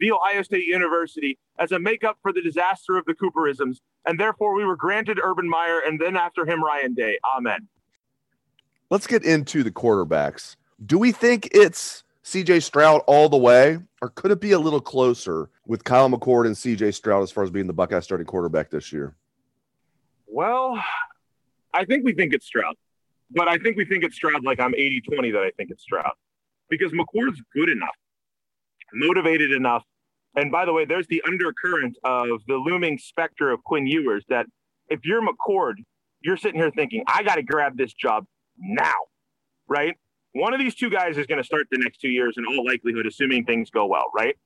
the 0.00 0.10
Ohio 0.10 0.42
State 0.42 0.66
University 0.66 1.38
as 1.58 1.72
a 1.72 1.78
makeup 1.78 2.18
for 2.22 2.32
the 2.32 2.42
disaster 2.42 2.96
of 2.96 3.04
the 3.04 3.14
Cooperisms, 3.14 3.78
and 4.06 4.18
therefore 4.18 4.54
we 4.54 4.64
were 4.64 4.76
granted 4.76 5.20
Urban 5.22 5.48
Meyer 5.48 5.80
and 5.86 6.00
then 6.00 6.16
after 6.16 6.44
him 6.44 6.64
Ryan 6.64 6.94
Day. 6.94 7.18
Amen. 7.36 7.68
Let's 8.88 9.06
get 9.06 9.24
into 9.24 9.62
the 9.62 9.70
quarterbacks. 9.70 10.56
Do 10.84 10.98
we 10.98 11.12
think 11.12 11.50
it's 11.52 12.02
CJ 12.24 12.62
Stroud 12.62 13.02
all 13.06 13.28
the 13.28 13.36
way, 13.36 13.78
or 14.02 14.08
could 14.10 14.30
it 14.30 14.40
be 14.40 14.52
a 14.52 14.58
little 14.58 14.80
closer 14.80 15.50
with 15.66 15.84
Kyle 15.84 16.08
McCord 16.08 16.46
and 16.46 16.56
CJ 16.56 16.94
Stroud 16.94 17.22
as 17.22 17.30
far 17.30 17.44
as 17.44 17.50
being 17.50 17.66
the 17.66 17.72
Buckeye 17.72 18.00
starting 18.00 18.26
quarterback 18.26 18.70
this 18.70 18.92
year? 18.92 19.14
Well, 20.26 20.82
I 21.74 21.84
think 21.84 22.04
we 22.04 22.14
think 22.14 22.32
it's 22.32 22.46
Stroud, 22.46 22.74
but 23.30 23.48
I 23.48 23.58
think 23.58 23.76
we 23.76 23.84
think 23.84 24.04
it's 24.04 24.16
Stroud 24.16 24.44
like 24.44 24.60
I'm 24.60 24.74
80 24.74 25.02
20 25.02 25.30
that 25.32 25.42
I 25.42 25.50
think 25.56 25.70
it's 25.70 25.82
Stroud 25.82 26.12
because 26.68 26.92
McCord's 26.92 27.42
good 27.54 27.68
enough, 27.68 27.96
motivated 28.92 29.52
enough. 29.52 29.84
And 30.36 30.52
by 30.52 30.64
the 30.64 30.72
way, 30.72 30.84
there's 30.84 31.06
the 31.08 31.22
undercurrent 31.26 31.96
of 32.04 32.40
the 32.46 32.54
looming 32.54 32.98
specter 32.98 33.50
of 33.50 33.62
Quinn 33.64 33.86
Ewers 33.86 34.24
that 34.28 34.46
if 34.88 35.00
you're 35.04 35.22
McCord, 35.22 35.74
you're 36.20 36.36
sitting 36.36 36.60
here 36.60 36.70
thinking, 36.70 37.02
I 37.06 37.22
got 37.22 37.36
to 37.36 37.42
grab 37.42 37.76
this 37.76 37.92
job 37.92 38.24
now, 38.58 38.94
right? 39.68 39.96
One 40.32 40.52
of 40.52 40.60
these 40.60 40.74
two 40.74 40.90
guys 40.90 41.16
is 41.16 41.26
going 41.26 41.38
to 41.38 41.44
start 41.44 41.66
the 41.70 41.78
next 41.78 41.98
two 42.00 42.10
years 42.10 42.34
in 42.36 42.44
all 42.46 42.64
likelihood, 42.64 43.06
assuming 43.06 43.44
things 43.44 43.70
go 43.70 43.86
well, 43.86 44.06
right? 44.14 44.36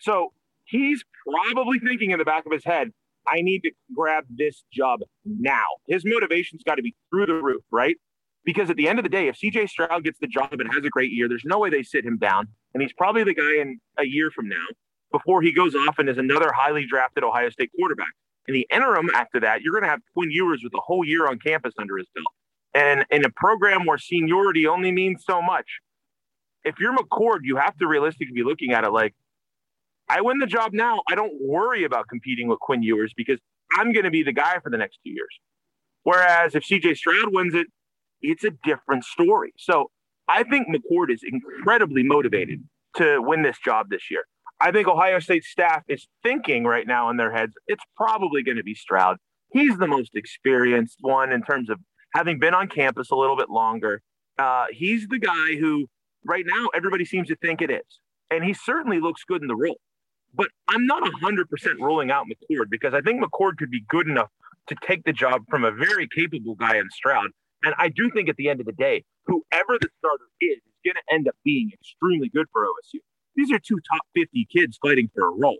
So 0.00 0.32
he's 0.64 1.04
probably 1.26 1.78
thinking 1.78 2.12
in 2.12 2.18
the 2.18 2.24
back 2.24 2.46
of 2.46 2.52
his 2.52 2.64
head, 2.64 2.92
I 3.26 3.42
need 3.42 3.62
to 3.64 3.70
grab 3.94 4.24
this 4.30 4.64
job 4.72 5.00
now. 5.24 5.66
His 5.86 6.02
motivation's 6.06 6.62
got 6.62 6.76
to 6.76 6.82
be 6.82 6.94
through 7.10 7.26
the 7.26 7.34
roof, 7.34 7.62
right? 7.70 7.96
Because 8.44 8.70
at 8.70 8.76
the 8.76 8.88
end 8.88 8.98
of 8.98 9.02
the 9.02 9.08
day, 9.08 9.28
if 9.28 9.36
CJ 9.36 9.68
Stroud 9.68 10.04
gets 10.04 10.18
the 10.20 10.26
job 10.26 10.52
and 10.52 10.72
has 10.72 10.84
a 10.84 10.88
great 10.88 11.12
year, 11.12 11.28
there's 11.28 11.44
no 11.44 11.58
way 11.58 11.70
they 11.70 11.82
sit 11.82 12.04
him 12.04 12.16
down. 12.16 12.48
And 12.72 12.82
he's 12.82 12.92
probably 12.92 13.24
the 13.24 13.34
guy 13.34 13.60
in 13.60 13.78
a 13.98 14.06
year 14.06 14.30
from 14.30 14.48
now 14.48 14.66
before 15.12 15.42
he 15.42 15.52
goes 15.52 15.74
off 15.74 15.98
and 15.98 16.08
is 16.08 16.18
another 16.18 16.52
highly 16.52 16.86
drafted 16.86 17.24
Ohio 17.24 17.50
State 17.50 17.70
quarterback. 17.76 18.12
In 18.46 18.54
the 18.54 18.66
interim, 18.72 19.10
after 19.14 19.40
that, 19.40 19.60
you're 19.60 19.72
going 19.72 19.84
to 19.84 19.90
have 19.90 20.00
Quinn 20.14 20.30
Ewers 20.30 20.62
with 20.64 20.72
a 20.74 20.80
whole 20.80 21.04
year 21.04 21.26
on 21.26 21.38
campus 21.38 21.74
under 21.78 21.98
his 21.98 22.06
belt. 22.14 22.26
And 22.74 23.04
in 23.10 23.24
a 23.24 23.30
program 23.30 23.84
where 23.84 23.98
seniority 23.98 24.66
only 24.66 24.92
means 24.92 25.24
so 25.26 25.42
much, 25.42 25.66
if 26.64 26.76
you're 26.78 26.96
McCord, 26.96 27.40
you 27.42 27.56
have 27.56 27.76
to 27.78 27.86
realistically 27.86 28.34
be 28.34 28.44
looking 28.44 28.72
at 28.72 28.84
it 28.84 28.90
like, 28.90 29.14
I 30.08 30.22
win 30.22 30.38
the 30.38 30.46
job 30.46 30.72
now. 30.72 31.02
I 31.10 31.14
don't 31.14 31.34
worry 31.40 31.84
about 31.84 32.08
competing 32.08 32.48
with 32.48 32.58
Quinn 32.60 32.82
Ewers 32.82 33.12
because 33.14 33.38
I'm 33.72 33.92
going 33.92 34.04
to 34.04 34.10
be 34.10 34.22
the 34.22 34.32
guy 34.32 34.58
for 34.60 34.70
the 34.70 34.78
next 34.78 34.98
two 35.04 35.10
years. 35.10 35.40
Whereas 36.04 36.54
if 36.54 36.64
CJ 36.64 36.96
Stroud 36.96 37.34
wins 37.34 37.54
it, 37.54 37.66
it's 38.22 38.44
a 38.44 38.50
different 38.64 39.04
story. 39.04 39.52
So 39.58 39.90
I 40.28 40.42
think 40.42 40.68
McCord 40.68 41.12
is 41.12 41.22
incredibly 41.22 42.02
motivated 42.02 42.62
to 42.96 43.20
win 43.20 43.42
this 43.42 43.58
job 43.64 43.88
this 43.90 44.10
year. 44.10 44.24
I 44.60 44.72
think 44.72 44.88
Ohio 44.88 45.20
State 45.20 45.44
staff 45.44 45.84
is 45.88 46.08
thinking 46.22 46.64
right 46.64 46.86
now 46.86 47.10
in 47.10 47.16
their 47.16 47.32
heads, 47.32 47.52
it's 47.66 47.84
probably 47.96 48.42
going 48.42 48.56
to 48.56 48.64
be 48.64 48.74
Stroud. 48.74 49.16
He's 49.52 49.78
the 49.78 49.86
most 49.86 50.10
experienced 50.14 50.98
one 51.00 51.32
in 51.32 51.42
terms 51.42 51.70
of 51.70 51.78
having 52.14 52.38
been 52.38 52.54
on 52.54 52.68
campus 52.68 53.10
a 53.10 53.14
little 53.14 53.36
bit 53.36 53.50
longer. 53.50 54.02
Uh, 54.38 54.66
he's 54.70 55.06
the 55.08 55.18
guy 55.18 55.56
who, 55.58 55.86
right 56.24 56.44
now, 56.46 56.68
everybody 56.74 57.04
seems 57.04 57.28
to 57.28 57.36
think 57.36 57.62
it 57.62 57.70
is. 57.70 58.00
And 58.30 58.44
he 58.44 58.52
certainly 58.52 59.00
looks 59.00 59.22
good 59.24 59.42
in 59.42 59.48
the 59.48 59.56
role. 59.56 59.78
But 60.34 60.48
I'm 60.68 60.86
not 60.86 61.02
100% 61.02 61.44
ruling 61.78 62.10
out 62.10 62.26
McCord 62.26 62.66
because 62.68 62.94
I 62.94 63.00
think 63.00 63.22
McCord 63.22 63.56
could 63.56 63.70
be 63.70 63.84
good 63.88 64.06
enough 64.06 64.28
to 64.68 64.76
take 64.86 65.04
the 65.04 65.12
job 65.12 65.42
from 65.48 65.64
a 65.64 65.70
very 65.70 66.06
capable 66.14 66.54
guy 66.54 66.76
in 66.76 66.88
Stroud. 66.90 67.28
And 67.64 67.74
I 67.78 67.88
do 67.88 68.10
think 68.10 68.28
at 68.28 68.36
the 68.36 68.48
end 68.48 68.60
of 68.60 68.66
the 68.66 68.72
day, 68.72 69.04
whoever 69.26 69.78
the 69.80 69.88
starter 69.98 70.24
is, 70.40 70.58
is 70.58 70.78
going 70.84 70.94
to 70.94 71.14
end 71.14 71.28
up 71.28 71.34
being 71.44 71.70
extremely 71.72 72.28
good 72.28 72.46
for 72.52 72.62
OSU. 72.62 73.00
These 73.36 73.52
are 73.52 73.58
two 73.58 73.78
top 73.90 74.02
50 74.14 74.46
kids 74.52 74.78
fighting 74.80 75.10
for 75.14 75.26
a 75.28 75.30
role. 75.30 75.58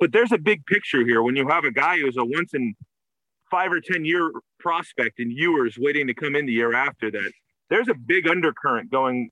But 0.00 0.12
there's 0.12 0.32
a 0.32 0.38
big 0.38 0.64
picture 0.66 1.04
here 1.04 1.22
when 1.22 1.36
you 1.36 1.48
have 1.48 1.64
a 1.64 1.72
guy 1.72 1.98
who's 1.98 2.16
a 2.16 2.24
once 2.24 2.54
in 2.54 2.74
five 3.50 3.72
or 3.72 3.80
10 3.80 4.04
year 4.04 4.30
prospect 4.60 5.18
and 5.18 5.32
Ewers 5.32 5.76
waiting 5.78 6.06
to 6.06 6.14
come 6.14 6.36
in 6.36 6.46
the 6.46 6.52
year 6.52 6.74
after 6.74 7.10
that. 7.10 7.32
There's 7.70 7.88
a 7.88 7.94
big 7.94 8.28
undercurrent 8.28 8.90
going 8.90 9.30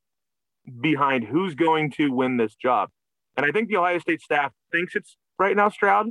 behind 0.80 1.24
who's 1.24 1.54
going 1.54 1.90
to 1.92 2.10
win 2.10 2.36
this 2.36 2.54
job. 2.54 2.90
And 3.36 3.46
I 3.46 3.50
think 3.50 3.68
the 3.68 3.76
Ohio 3.76 3.98
State 3.98 4.20
staff 4.20 4.52
thinks 4.72 4.96
it's 4.96 5.16
right 5.38 5.56
now 5.56 5.68
Stroud, 5.68 6.08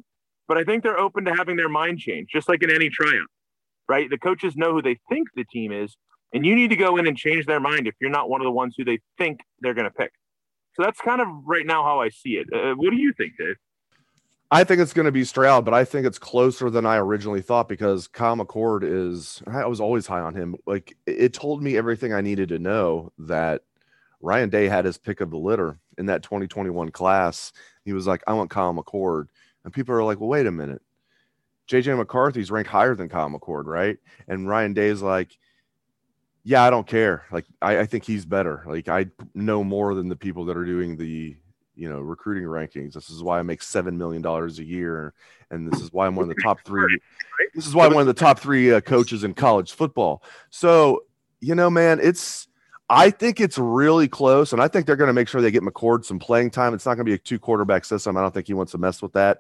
but 0.48 0.58
I 0.58 0.64
think 0.64 0.84
they're 0.84 1.00
open 1.00 1.26
to 1.26 1.34
having 1.34 1.56
their 1.58 1.70
mind 1.70 2.00
change, 2.00 2.30
just 2.32 2.48
like 2.48 2.64
in 2.64 2.70
any 2.70 2.90
tryout, 2.90 3.28
right? 3.88 4.10
The 4.10 4.18
coaches 4.18 4.56
know 4.56 4.74
who 4.74 4.82
they 4.82 5.00
think 5.10 5.30
the 5.36 5.46
team 5.46 5.72
is, 5.72 5.96
and 6.34 6.46
you 6.46 6.56
need 6.56 6.70
to 6.70 6.76
go 6.76 6.98
in 6.98 7.08
and 7.08 7.18
change 7.18 7.46
their 7.46 7.60
mind 7.60 7.88
if 7.88 7.96
you're 8.00 8.10
not 8.10 8.30
one 8.30 8.42
of 8.42 8.46
the 8.46 8.52
ones 8.52 8.76
who 8.78 8.84
they 8.84 9.00
think 9.18 9.40
they're 9.62 9.74
going 9.74 9.86
to 9.86 9.92
pick. 9.92 10.12
So 10.76 10.84
that's 10.84 11.00
kind 11.00 11.22
of 11.22 11.28
right 11.46 11.66
now 11.66 11.84
how 11.84 12.02
I 12.02 12.10
see 12.10 12.32
it. 12.32 12.48
Uh, 12.54 12.76
what 12.76 12.92
do 12.92 12.98
you 12.98 13.14
think, 13.14 13.38
Dave? 13.38 13.56
I 14.52 14.64
think 14.64 14.80
it's 14.80 14.94
going 14.94 15.06
to 15.06 15.12
be 15.12 15.24
Stroud, 15.24 15.66
but 15.66 15.74
I 15.74 15.86
think 15.86 16.06
it's 16.06 16.20
closer 16.20 16.70
than 16.70 16.86
I 16.86 16.98
originally 16.98 17.42
thought 17.42 17.68
because 17.68 18.08
Kyle 18.08 18.36
McCord 18.36 18.84
is. 18.84 19.42
I 19.48 19.66
was 19.66 19.82
always 19.82 20.06
high 20.06 20.20
on 20.20 20.36
him. 20.36 20.56
Like 20.68 20.96
it 21.06 21.34
told 21.34 21.64
me 21.64 21.78
everything 21.78 22.14
I 22.14 22.22
needed 22.22 22.50
to 22.50 22.60
know 22.60 23.12
that 23.18 23.64
Ryan 24.22 24.50
Day 24.50 24.68
had 24.68 24.86
his 24.86 24.98
pick 24.98 25.20
of 25.20 25.32
the 25.32 25.38
litter 25.38 25.80
in 25.98 26.06
that 26.08 26.24
2021 26.24 26.92
class. 26.92 27.54
He 27.86 27.94
was 27.94 28.06
like, 28.06 28.24
"I 28.28 28.34
want 28.34 28.52
Kyle 28.52 28.74
McCord," 28.74 29.28
and 29.64 29.74
people 29.74 29.96
are 29.96 30.04
like, 30.04 30.20
"Well, 30.20 30.30
wait 30.30 30.46
a 30.46 30.52
minute." 30.52 30.82
JJ 31.68 31.98
McCarthy's 31.98 32.52
ranked 32.52 32.70
higher 32.70 32.96
than 32.96 33.10
Kyle 33.10 33.30
McCord, 33.30 33.66
right? 33.66 33.98
And 34.28 34.48
Ryan 34.48 34.74
Day's 34.74 35.02
like, 35.02 35.38
yeah, 36.44 36.64
I 36.64 36.70
don't 36.70 36.86
care. 36.86 37.26
Like, 37.32 37.46
I, 37.62 37.80
I, 37.80 37.86
think 37.88 38.04
he's 38.04 38.24
better. 38.24 38.64
Like, 38.68 38.88
I 38.88 39.08
know 39.34 39.64
more 39.64 39.96
than 39.96 40.10
the 40.10 40.16
people 40.16 40.46
that 40.46 40.56
are 40.56 40.66
doing 40.66 40.96
the 40.96 41.36
you 41.76 41.90
know 41.90 42.00
recruiting 42.00 42.44
rankings. 42.44 42.94
This 42.94 43.10
is 43.10 43.22
why 43.22 43.40
I 43.40 43.44
make 43.44 43.62
seven 43.62 43.98
million 43.98 44.22
dollars 44.22 44.60
a 44.60 44.64
year, 44.64 45.14
and 45.52 45.72
this 45.72 45.82
is 45.82 45.92
why 45.92 46.08
I'm 46.08 46.16
one 46.16 46.30
of 46.30 46.36
the 46.36 46.42
top 46.42 46.62
three. 46.66 47.00
This 47.54 47.68
is 47.68 47.76
why 47.76 47.86
I'm 47.86 47.94
one 47.94 48.02
of 48.02 48.08
the 48.08 48.14
top 48.14 48.40
three 48.40 48.72
uh, 48.72 48.82
coaches 48.82 49.24
in 49.24 49.34
college 49.34 49.74
football. 49.74 50.24
So 50.50 51.04
you 51.42 51.56
know, 51.56 51.70
man, 51.70 52.00
it's. 52.02 52.48
I 52.88 53.10
think 53.10 53.42
it's 53.42 53.58
really 53.58 54.08
close, 54.08 54.54
and 54.54 54.62
I 54.62 54.68
think 54.68 54.86
they're 54.86 54.96
going 54.96 55.08
to 55.08 55.14
make 55.14 55.28
sure 55.28 55.42
they 55.42 55.50
get 55.50 55.64
McCord 55.64 56.06
some 56.06 56.20
playing 56.20 56.52
time. 56.52 56.76
It's 56.76 56.86
not 56.86 56.94
going 56.94 57.06
to 57.06 57.10
be 57.10 57.16
a 57.16 57.18
two 57.18 57.40
quarterback 57.40 57.84
system. 57.84 58.16
I 58.16 58.22
don't 58.22 58.32
think 58.32 58.46
he 58.46 58.54
wants 58.54 58.74
to 58.74 58.78
mess 58.78 59.02
with 59.02 59.14
that. 59.14 59.40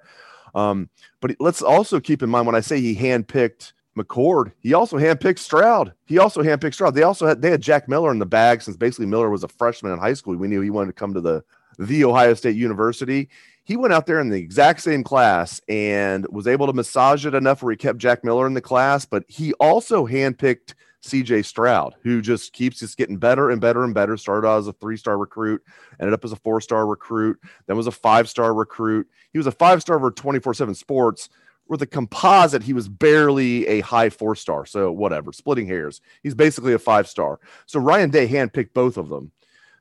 Um, 0.56 0.90
but 1.22 1.36
let's 1.40 1.62
also 1.62 2.00
keep 2.00 2.24
in 2.24 2.30
mind 2.30 2.48
when 2.48 2.56
I 2.56 2.62
say 2.62 2.80
he 2.82 2.96
handpicked 2.96 3.74
McCord, 3.98 4.52
he 4.60 4.74
also 4.74 4.98
handpicked 4.98 5.40
Stroud. 5.40 5.94
He 6.06 6.18
also 6.18 6.44
handpicked 6.44 6.74
Stroud. 6.74 6.96
They 6.96 7.04
also 7.04 7.28
had 7.28 7.42
they 7.42 7.52
had 7.52 7.62
Jack 7.62 7.88
Miller 7.88 8.12
in 8.12 8.20
the 8.20 8.26
bag 8.26 8.62
since 8.62 8.76
basically 8.76 9.06
Miller 9.06 9.30
was 9.30 9.44
a 9.44 9.48
freshman 9.48 9.94
in 9.94 10.00
high 10.00 10.14
school. 10.14 10.36
We 10.36 10.48
knew 10.48 10.62
he 10.62 10.70
wanted 10.70 10.88
to 10.88 11.00
come 11.00 11.14
to 11.14 11.22
the 11.22 11.44
the 11.80 12.04
Ohio 12.04 12.34
State 12.34 12.56
University. 12.56 13.30
He 13.64 13.78
went 13.78 13.94
out 13.94 14.06
there 14.06 14.20
in 14.20 14.30
the 14.30 14.38
exact 14.38 14.82
same 14.82 15.04
class 15.04 15.60
and 15.68 16.28
was 16.30 16.46
able 16.46 16.68
to 16.68 16.74
massage 16.74 17.26
it 17.26 17.34
enough 17.34 17.64
where 17.64 17.72
he 17.72 17.78
kept 17.78 17.98
Jack 17.98 18.24
Miller 18.24 18.46
in 18.48 18.54
the 18.54 18.62
class, 18.62 19.06
but 19.06 19.24
he 19.28 19.54
also 19.54 20.06
handpicked 20.06 20.76
CJ 21.06 21.46
Stroud, 21.46 21.96
who 22.02 22.22
just 22.22 22.54
keeps 22.54 22.80
just 22.80 22.98
getting 22.98 23.18
better 23.18 23.50
and 23.50 23.62
better 23.62 23.84
and 23.84 23.94
better. 23.94 24.18
Started 24.18 24.48
out 24.48 24.60
as 24.60 24.68
a 24.68 24.74
three 24.74 24.98
star 24.98 25.18
recruit, 25.18 25.62
ended 26.00 26.14
up 26.14 26.26
as 26.26 26.32
a 26.32 26.38
four 26.38 26.62
star 26.62 26.86
recruit, 26.86 27.40
then 27.68 27.78
was 27.78 27.88
a 27.88 27.92
five 27.92 28.30
star 28.30 28.54
recruit. 28.54 29.08
He 29.32 29.38
was 29.38 29.48
a 29.48 29.52
five 29.52 29.82
star 29.82 30.00
for 30.00 30.12
24 30.12 30.54
7 30.54 30.76
sports. 30.76 31.30
With 31.68 31.82
a 31.82 31.88
composite, 31.88 32.62
he 32.62 32.74
was 32.74 32.88
barely 32.88 33.66
a 33.68 33.80
high 33.80 34.10
four 34.10 34.36
star. 34.36 34.66
So, 34.68 34.92
whatever, 34.92 35.34
splitting 35.34 35.68
hairs. 35.68 36.00
He's 36.22 36.36
basically 36.36 36.74
a 36.74 36.80
five 36.80 37.08
star. 37.08 37.40
So, 37.66 37.80
Ryan 37.80 38.12
Day 38.12 38.28
handpicked 38.28 38.74
both 38.74 38.98
of 38.98 39.10
them. 39.10 39.32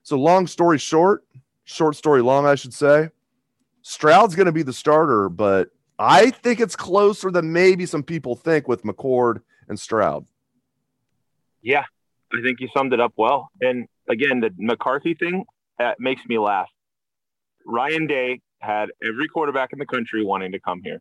So, 0.03 0.19
long 0.19 0.47
story 0.47 0.79
short, 0.79 1.25
short 1.65 1.97
story 1.97 2.23
long, 2.23 2.47
I 2.47 2.55
should 2.55 2.73
say. 2.73 3.11
Stroud's 3.83 4.35
going 4.35 4.47
to 4.47 4.53
be 4.53 4.63
the 4.63 4.73
starter, 4.73 5.29
but 5.29 5.69
I 5.99 6.31
think 6.31 6.61
it's 6.61 6.75
closer 6.75 7.31
than 7.31 7.53
maybe 7.53 7.87
some 7.87 8.03
people 8.03 8.35
think 8.35 8.67
with 8.67 8.83
McCord 8.83 9.43
and 9.69 9.79
Stroud. 9.79 10.27
Yeah, 11.65 11.85
I 12.33 12.43
think 12.43 12.61
you 12.61 12.69
summed 12.73 12.93
it 12.93 13.01
up 13.01 13.15
well. 13.17 13.49
And 13.61 13.87
again, 14.09 14.41
the 14.41 14.51
McCarthy 14.57 15.15
thing 15.15 15.45
that 15.79 15.99
makes 15.99 16.23
me 16.27 16.39
laugh. 16.39 16.69
Ryan 17.67 18.07
Day 18.07 18.41
had 18.61 18.91
every 19.03 19.27
quarterback 19.27 19.73
in 19.73 19.81
the 19.81 19.87
country 19.87 20.25
wanting 20.25 20.53
to 20.53 20.61
come 20.61 20.81
here, 20.85 21.01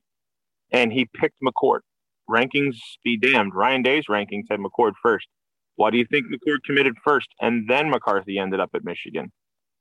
and 0.71 0.91
he 0.91 1.05
picked 1.05 1.35
McCord. 1.43 1.81
Rankings 2.27 2.77
be 3.03 3.17
damned. 3.17 3.53
Ryan 3.53 3.83
Day's 3.83 4.05
rankings 4.09 4.45
had 4.49 4.59
McCord 4.59 4.93
first. 5.03 5.27
Why 5.75 5.91
do 5.91 5.97
you 5.97 6.05
think 6.05 6.27
McCord 6.27 6.63
committed 6.65 6.95
first 7.03 7.27
and 7.41 7.69
then 7.69 7.89
McCarthy 7.89 8.39
ended 8.39 8.59
up 8.59 8.71
at 8.73 8.83
Michigan? 8.83 9.31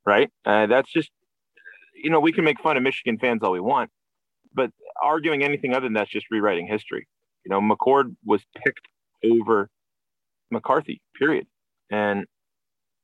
right? 0.05 0.31
Uh, 0.45 0.67
that's 0.67 0.91
just, 0.91 1.11
you 1.95 2.11
know, 2.11 2.21
we 2.21 2.33
can 2.33 2.45
make 2.45 2.61
fun 2.61 2.77
of 2.77 2.83
Michigan 2.83 3.19
fans 3.19 3.43
all 3.43 3.53
we 3.53 3.61
want, 3.61 3.91
but 4.55 4.71
arguing 5.03 5.43
anything 5.43 5.75
other 5.75 5.87
than 5.87 5.95
that's 5.95 6.11
just 6.11 6.27
rewriting 6.31 6.67
history. 6.67 7.07
You 7.45 7.51
know, 7.51 7.61
McCord 7.61 8.15
was 8.25 8.43
picked 8.65 8.87
over 9.25 9.69
McCarthy, 10.52 11.00
period. 11.18 11.47
And 11.90 12.26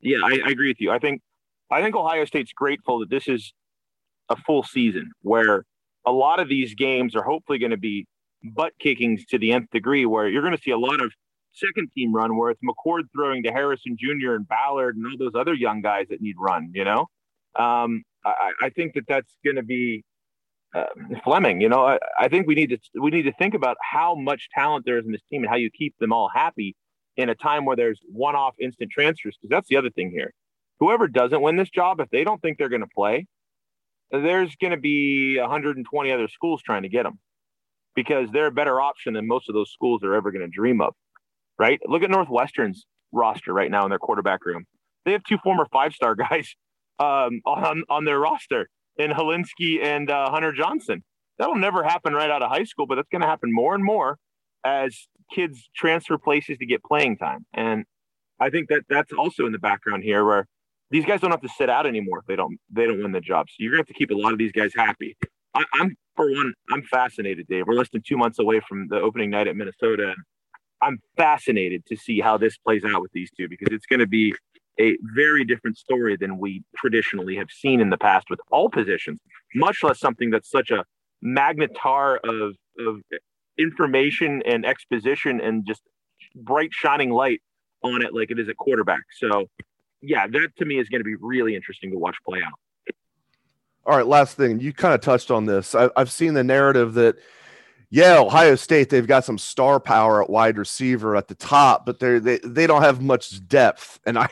yeah, 0.01 0.19
I, 0.25 0.41
I 0.45 0.51
agree 0.51 0.69
with 0.69 0.81
you. 0.81 0.91
I 0.91 0.99
think, 0.99 1.21
I 1.71 1.83
think 1.83 1.97
Ohio 1.97 2.25
State's 2.25 2.53
grateful 2.53 3.01
that 3.01 3.11
this 3.11 3.29
is 3.29 3.53
a 4.29 4.37
full 4.37 4.63
season 4.63 5.11
where 5.23 5.65
a 6.07 6.13
lot 6.13 6.41
of 6.41 6.49
these 6.49 6.75
games 6.75 7.17
are 7.17 7.23
hopefully 7.23 7.59
going 7.59 7.71
to 7.71 7.77
be 7.77 8.07
butt 8.43 8.73
kickings 8.79 9.25
to 9.27 9.39
the 9.39 9.53
nth 9.53 9.71
degree, 9.71 10.07
where 10.07 10.29
you're 10.29 10.43
going 10.43 10.57
to 10.57 10.63
see 10.63 10.71
a 10.71 10.79
lot 10.79 11.01
of 11.01 11.13
second 11.53 11.91
team 11.95 12.15
run 12.15 12.37
where 12.37 12.51
it's 12.51 12.61
McCord 12.63 13.03
throwing 13.15 13.43
to 13.43 13.51
Harrison 13.51 13.97
Jr. 13.99 14.35
and 14.35 14.47
Ballard 14.49 14.97
and 14.97 15.07
all 15.07 15.17
those 15.19 15.39
other 15.39 15.55
young 15.55 15.81
guys 15.83 16.07
that 16.11 16.21
need 16.21 16.37
run, 16.39 16.71
you 16.75 16.85
know? 16.85 17.07
Um, 17.59 18.05
I, 18.25 18.53
I, 18.63 18.71
think 18.71 18.95
that 18.95 19.05
that's 19.09 19.37
going 19.45 19.57
to 19.57 19.63
be 19.63 20.05
uh, 20.75 20.85
Fleming. 21.25 21.61
You 21.61 21.69
know, 21.69 21.85
I, 21.85 21.99
I, 22.19 22.29
think 22.29 22.47
we 22.47 22.55
need 22.55 22.71
to 22.71 22.79
we 23.01 23.11
need 23.11 23.23
to 23.23 23.33
think 23.33 23.55
about 23.55 23.77
how 23.81 24.15
much 24.15 24.49
talent 24.55 24.85
there 24.85 24.99
is 24.99 25.07
in 25.07 25.13
this 25.13 25.23
team 25.31 25.43
and 25.43 25.51
how 25.51 25.57
you 25.57 25.71
keep 25.71 25.95
them 25.99 26.13
all 26.13 26.31
happy 26.33 26.77
in 27.19 27.29
a 27.29 27.35
time 27.35 27.67
where 27.67 27.77
there's 27.77 28.01
one-off 28.11 28.55
instant 28.59 28.91
transfers. 28.91 29.37
Because 29.39 29.51
that's 29.51 29.69
the 29.69 29.77
other 29.77 29.91
thing 29.91 30.11
here. 30.11 30.33
Whoever 30.81 31.07
doesn't 31.07 31.43
win 31.43 31.57
this 31.57 31.69
job, 31.69 32.01
if 32.01 32.09
they 32.09 32.25
don't 32.25 32.41
think 32.41 32.57
they're 32.57 32.71
going 32.71 32.81
to 32.81 32.89
play, 32.95 33.27
there's 34.11 34.57
going 34.57 34.71
to 34.71 34.79
be 34.79 35.39
120 35.39 36.13
other 36.13 36.29
schools 36.29 36.63
trying 36.63 36.85
to 36.85 36.89
get 36.89 37.03
them 37.03 37.19
because 37.95 38.31
they're 38.33 38.47
a 38.47 38.53
better 38.53 38.81
option 38.81 39.13
than 39.13 39.27
most 39.27 39.51
of 39.51 39.55
those 39.55 39.71
schools 39.71 40.03
are 40.03 40.15
ever 40.15 40.31
going 40.31 40.43
to 40.43 40.49
dream 40.49 40.81
of 40.81 40.95
right? 41.59 41.81
Look 41.87 42.03
at 42.03 42.11
Northwestern's 42.11 42.87
roster 43.13 43.53
right 43.53 43.71
now 43.71 43.85
in 43.85 43.91
their 43.91 43.99
quarterback 43.99 44.45
room. 44.47 44.65
They 45.05 45.13
have 45.13 45.25
two 45.25 45.39
former 45.43 45.67
five 45.73 45.93
star 45.93 46.15
guys 46.31 46.55
um, 46.99 47.41
on, 47.45 47.85
on 47.89 48.05
their 48.05 48.19
roster 48.19 48.69
in 48.97 49.11
Hilinski 49.11 49.83
and 49.83 50.11
uh, 50.11 50.31
Hunter 50.31 50.53
Johnson. 50.53 51.05
That'll 51.39 51.57
never 51.57 51.85
happen 51.85 52.15
right 52.15 52.31
out 52.31 52.43
of 52.43 52.51
high 52.51 52.65
school, 52.65 52.87
but 52.87 52.97
that's 52.97 53.09
going 53.11 53.23
to 53.23 53.29
happen 53.29 53.53
more 53.53 53.75
and 53.75 53.85
more 53.85 54.19
as 54.65 55.09
kids 55.35 55.69
transfer 55.77 56.19
places 56.19 56.59
to 56.59 56.67
get 56.67 56.83
playing 56.83 57.17
time. 57.17 57.47
And 57.55 57.85
I 58.41 58.51
think 58.51 58.69
that 58.69 58.83
that's 58.89 59.13
also 59.13 59.47
in 59.47 59.53
the 59.53 59.59
background 59.59 60.05
here 60.05 60.25
where 60.25 60.47
these 60.91 61.05
guys 61.05 61.21
don't 61.21 61.31
have 61.31 61.43
to 61.43 61.49
sit 61.49 61.69
out 61.69 61.87
anymore 61.87 62.21
if 62.21 62.27
they 62.27 62.37
don't 62.37 62.59
they 62.71 62.87
don't 62.87 63.03
win 63.03 63.13
the 63.13 63.21
job. 63.21 63.49
So 63.49 63.57
you're 63.59 63.73
gonna 63.73 63.81
have 63.81 63.87
to 63.87 63.95
keep 63.95 64.11
a 64.11 64.15
lot 64.15 64.33
of 64.33 64.39
these 64.39 64.53
guys 64.53 64.73
happy. 64.75 65.17
I, 65.55 65.65
am 65.81 65.97
for 66.17 66.31
one, 66.31 66.53
I'm 66.73 66.83
fascinated, 66.83 67.47
Dave. 67.49 67.67
We're 67.67 67.75
less 67.75 67.91
than 67.91 68.03
two 68.03 68.17
months 68.17 68.39
away 68.39 68.61
from 68.69 68.89
the 68.89 69.01
opening 69.01 69.31
night 69.31 69.49
at 69.49 69.57
Minnesota. 69.57 70.15
I'm 70.83 70.99
fascinated 71.17 71.85
to 71.87 71.97
see 71.97 72.21
how 72.21 72.39
this 72.39 72.57
plays 72.59 72.85
out 72.85 73.03
with 73.03 73.13
these 73.13 73.31
two 73.37 73.49
because 73.49 73.69
it's 73.73 73.87
going 73.87 74.01
to 74.01 74.07
be 74.07 74.35
a 74.81 74.97
very 75.15 75.45
different 75.45 75.77
story 75.77 76.17
than 76.17 76.39
we 76.39 76.63
traditionally 76.77 77.37
have 77.37 77.51
seen 77.51 77.81
in 77.81 77.91
the 77.91 77.97
past 77.97 78.27
with 78.31 78.41
all 78.51 78.69
positions, 78.69 79.19
much 79.55 79.83
less 79.83 79.99
something 79.99 80.31
that's 80.31 80.51
such 80.51 80.71
a 80.71 80.85
magnetar 81.25 82.19
of, 82.23 82.55
of 82.79 83.01
information 83.59 84.43
and 84.47 84.65
exposition 84.65 85.41
and 85.41 85.67
just 85.67 85.83
bright 86.35 86.71
shining 86.73 87.11
light 87.11 87.43
on 87.83 88.03
it 88.03 88.15
like 88.15 88.31
it 88.31 88.39
is 88.39 88.49
a 88.49 88.55
quarterback. 88.55 89.03
So, 89.19 89.47
yeah, 90.03 90.27
that 90.27 90.49
to 90.59 90.65
me 90.65 90.79
is 90.79 90.89
going 90.89 91.01
to 91.01 91.05
be 91.05 91.17
really 91.17 91.55
interesting 91.55 91.91
to 91.91 91.99
watch 91.99 92.17
play 92.27 92.41
out. 92.45 92.59
All 93.87 93.97
right, 93.97 94.07
last 94.07 94.37
thing. 94.37 94.61
You 94.61 94.73
kind 94.73 94.95
of 94.95 95.01
touched 95.01 95.31
on 95.31 95.47
this. 95.47 95.75
I, 95.75 95.89
I've 95.97 96.11
seen 96.11 96.35
the 96.35 96.45
narrative 96.45 96.95
that 96.95 97.17
yeah, 97.91 98.19
Ohio 98.19 98.55
State, 98.55 98.91
they've 98.91 99.07
got 99.07 99.25
some 99.25 99.39
star 99.39 99.81
power 99.81 100.23
at 100.23 100.29
wide 100.29 100.59
receiver 100.59 101.17
at 101.17 101.29
the 101.29 101.35
top, 101.35 101.87
but 101.87 101.99
they 101.99 102.19
they 102.19 102.39
they 102.45 102.67
don't 102.67 102.83
have 102.83 103.01
much 103.01 103.47
depth. 103.49 103.99
And 104.05 104.19
I, 104.19 104.29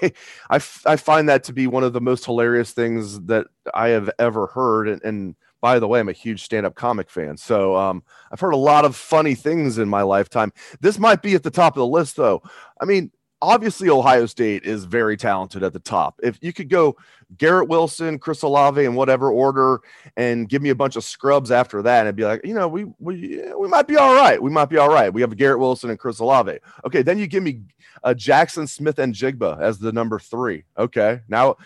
I, 0.51 0.57
I 0.57 0.97
find 0.97 1.29
that 1.31 1.45
to 1.45 1.55
be 1.55 1.67
one 1.67 1.83
of 1.83 1.95
the 1.95 2.01
most 2.01 2.27
hilarious 2.27 2.73
things 2.73 3.21
that 3.23 3.47
I 3.73 3.89
have 3.89 4.11
ever 4.19 4.49
heard. 4.49 4.89
And, 4.89 5.03
and 5.03 5.37
by 5.61 5.79
the 5.79 5.89
way, 5.89 6.01
I'm 6.01 6.09
a 6.09 6.13
huge 6.13 6.43
stand-up 6.43 6.75
comic 6.75 7.11
fan. 7.11 7.37
So 7.37 7.77
um, 7.77 8.03
I've 8.31 8.41
heard 8.41 8.55
a 8.55 8.59
lot 8.59 8.85
of 8.85 8.95
funny 8.95 9.35
things 9.35 9.79
in 9.79 9.89
my 9.89 10.03
lifetime. 10.03 10.53
This 10.81 10.99
might 10.99 11.23
be 11.23 11.35
at 11.35 11.43
the 11.43 11.51
top 11.51 11.75
of 11.77 11.81
the 11.81 11.87
list, 11.87 12.17
though. 12.17 12.43
I 12.81 12.85
mean, 12.85 13.11
obviously 13.43 13.89
Ohio 13.89 14.27
State 14.27 14.65
is 14.65 14.85
very 14.85 15.17
talented 15.17 15.63
at 15.63 15.73
the 15.73 15.79
top. 15.79 16.19
If 16.23 16.39
you 16.41 16.53
could 16.53 16.69
go 16.69 16.97
Garrett 17.37 17.69
Wilson, 17.69 18.19
Chris 18.19 18.43
Olave 18.43 18.83
in 18.83 18.95
whatever 18.95 19.31
order, 19.31 19.81
and 20.17 20.49
give 20.49 20.63
me 20.63 20.71
a 20.71 20.75
bunch 20.75 20.97
of 20.97 21.05
scrubs 21.05 21.51
after 21.51 21.83
that, 21.83 22.07
and 22.07 22.17
be 22.17 22.25
like, 22.25 22.41
you 22.45 22.55
know, 22.55 22.69
we 22.69 22.85
we 22.99 23.43
we 23.59 23.69
might 23.69 23.87
be 23.87 23.97
all 23.97 24.15
right. 24.15 24.41
We 24.41 24.51
might 24.51 24.71
be 24.71 24.79
all 24.79 24.89
right. 24.89 25.13
We 25.13 25.21
have 25.21 25.37
Garrett 25.37 25.59
Wilson 25.59 25.91
and 25.91 25.99
Chris 25.99 26.19
Olave. 26.19 26.59
Okay, 26.85 27.03
then 27.03 27.19
you 27.19 27.27
give 27.27 27.43
me 27.43 27.63
uh, 28.05 28.15
Jaxon 28.17 28.69
Smith-Njigba 28.69 29.61
as 29.61 29.79
the 29.79 29.93
number 29.93 30.19
three. 30.19 30.65
Okay, 30.79 31.21
now 31.29 31.57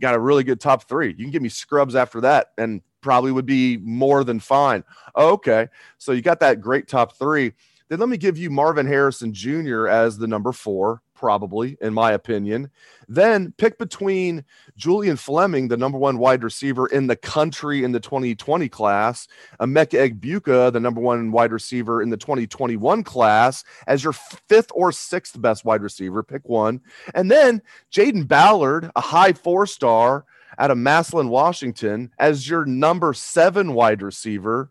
got 0.00 0.14
a 0.14 0.20
really 0.20 0.44
good 0.44 0.60
top 0.60 0.88
three. 0.88 1.08
You 1.08 1.24
can 1.24 1.30
give 1.30 1.42
me 1.42 1.48
scrubs 1.48 1.94
after 1.94 2.20
that, 2.22 2.52
and 2.58 2.82
probably 3.00 3.32
would 3.32 3.46
be 3.46 3.78
more 3.78 4.24
than 4.24 4.40
fine. 4.40 4.84
Okay, 5.16 5.68
so 5.98 6.12
you 6.12 6.22
got 6.22 6.40
that 6.40 6.60
great 6.60 6.88
top 6.88 7.16
three. 7.16 7.52
Then 7.88 8.00
let 8.00 8.08
me 8.08 8.16
give 8.16 8.36
you 8.36 8.50
Marvin 8.50 8.86
Harrison 8.86 9.32
Jr. 9.32 9.86
as 9.86 10.18
the 10.18 10.26
number 10.26 10.50
four 10.50 11.02
probably, 11.16 11.76
in 11.80 11.92
my 11.92 12.12
opinion. 12.12 12.70
Then 13.08 13.52
pick 13.56 13.78
between 13.78 14.44
Julian 14.76 15.16
Fleming, 15.16 15.68
the 15.68 15.76
number 15.76 15.98
one 15.98 16.18
wide 16.18 16.44
receiver 16.44 16.86
in 16.86 17.06
the 17.06 17.16
country 17.16 17.82
in 17.82 17.92
the 17.92 18.00
2020 18.00 18.68
class, 18.68 19.26
Emeka 19.60 20.10
Egbuka, 20.10 20.72
the 20.72 20.80
number 20.80 21.00
one 21.00 21.32
wide 21.32 21.52
receiver 21.52 22.02
in 22.02 22.10
the 22.10 22.16
2021 22.16 23.02
class, 23.02 23.64
as 23.86 24.04
your 24.04 24.12
fifth 24.12 24.70
or 24.74 24.92
sixth 24.92 25.40
best 25.40 25.64
wide 25.64 25.82
receiver. 25.82 26.22
Pick 26.22 26.48
one. 26.48 26.80
And 27.14 27.30
then 27.30 27.62
Jayden 27.90 28.28
Ballard, 28.28 28.90
a 28.94 29.00
high 29.00 29.32
four 29.32 29.66
star 29.66 30.24
out 30.58 30.70
of 30.70 30.78
Massillon, 30.78 31.28
Washington, 31.28 32.10
as 32.18 32.48
your 32.48 32.64
number 32.64 33.12
seven 33.12 33.74
wide 33.74 34.02
receiver. 34.02 34.70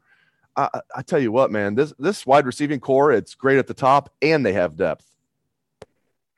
I, 0.55 0.81
I 0.95 1.01
tell 1.01 1.19
you 1.19 1.31
what, 1.31 1.51
man, 1.51 1.75
this 1.75 1.93
this 1.99 2.25
wide 2.25 2.45
receiving 2.45 2.79
corps, 2.79 3.11
it's 3.11 3.35
great 3.35 3.57
at 3.57 3.67
the 3.67 3.73
top, 3.73 4.13
and 4.21 4.45
they 4.45 4.53
have 4.53 4.75
depth. 4.75 5.14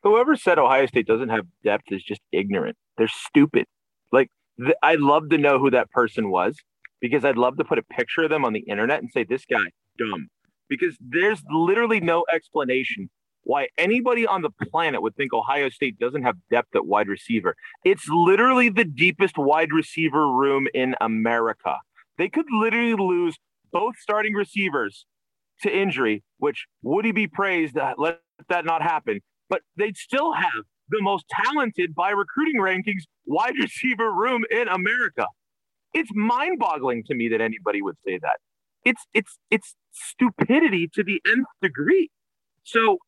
Whoever 0.07 0.35
said 0.35 0.59
Ohio 0.59 0.85
State 0.85 1.07
doesn't 1.07 1.29
have 1.29 1.45
depth 1.63 1.85
is 1.91 2.03
just 2.03 2.21
ignorant. 2.31 2.77
They're 2.97 3.07
stupid. 3.07 3.65
Like 4.11 4.29
th- 4.59 4.75
I'd 4.81 4.99
love 4.99 5.29
to 5.29 5.37
know 5.37 5.59
who 5.59 5.69
that 5.71 5.91
person 5.91 6.29
was 6.29 6.57
because 6.99 7.25
I'd 7.25 7.37
love 7.37 7.57
to 7.57 7.63
put 7.63 7.77
a 7.77 7.83
picture 7.83 8.23
of 8.23 8.29
them 8.29 8.45
on 8.45 8.53
the 8.53 8.61
internet 8.61 9.01
and 9.01 9.09
say 9.11 9.23
this 9.23 9.45
guy 9.45 9.65
dumb 9.97 10.29
because 10.69 10.97
there's 10.99 11.41
literally 11.49 11.99
no 11.99 12.25
explanation 12.33 13.09
why 13.43 13.67
anybody 13.77 14.27
on 14.27 14.41
the 14.41 14.49
planet 14.49 15.01
would 15.01 15.15
think 15.15 15.33
Ohio 15.33 15.69
State 15.69 15.97
doesn't 15.97 16.23
have 16.23 16.35
depth 16.51 16.75
at 16.75 16.85
wide 16.85 17.07
receiver. 17.07 17.55
It's 17.85 18.07
literally 18.09 18.67
the 18.67 18.83
deepest 18.83 19.37
wide 19.37 19.71
receiver 19.71 20.27
room 20.29 20.67
in 20.73 20.95
America. 20.99 21.77
They 22.17 22.27
could 22.27 22.47
literally 22.51 22.95
lose 22.95 23.37
both 23.71 23.95
starting 23.99 24.33
receivers 24.33 25.05
to 25.61 25.75
injury, 25.75 26.23
which 26.39 26.65
would 26.81 27.05
he 27.05 27.13
be 27.13 27.27
praised? 27.27 27.77
Uh, 27.77 27.93
let 27.97 28.19
that 28.49 28.65
not 28.65 28.81
happen. 28.81 29.21
But 29.49 29.61
they'd 29.75 29.97
still 29.97 30.33
have 30.33 30.63
the 30.89 31.01
most 31.01 31.25
talented 31.43 31.93
by 31.95 32.11
recruiting 32.11 32.61
rankings 32.61 33.03
wide 33.25 33.55
receiver 33.61 34.11
room 34.11 34.43
in 34.49 34.67
America. 34.67 35.27
It's 35.93 36.09
mind-boggling 36.13 37.03
to 37.07 37.15
me 37.15 37.29
that 37.29 37.41
anybody 37.41 37.81
would 37.81 37.97
say 38.05 38.19
that. 38.19 38.37
It's 38.85 39.05
it's 39.13 39.37
it's 39.49 39.75
stupidity 39.91 40.89
to 40.93 41.03
the 41.03 41.21
nth 41.25 41.47
degree. 41.61 42.09
So 42.63 42.99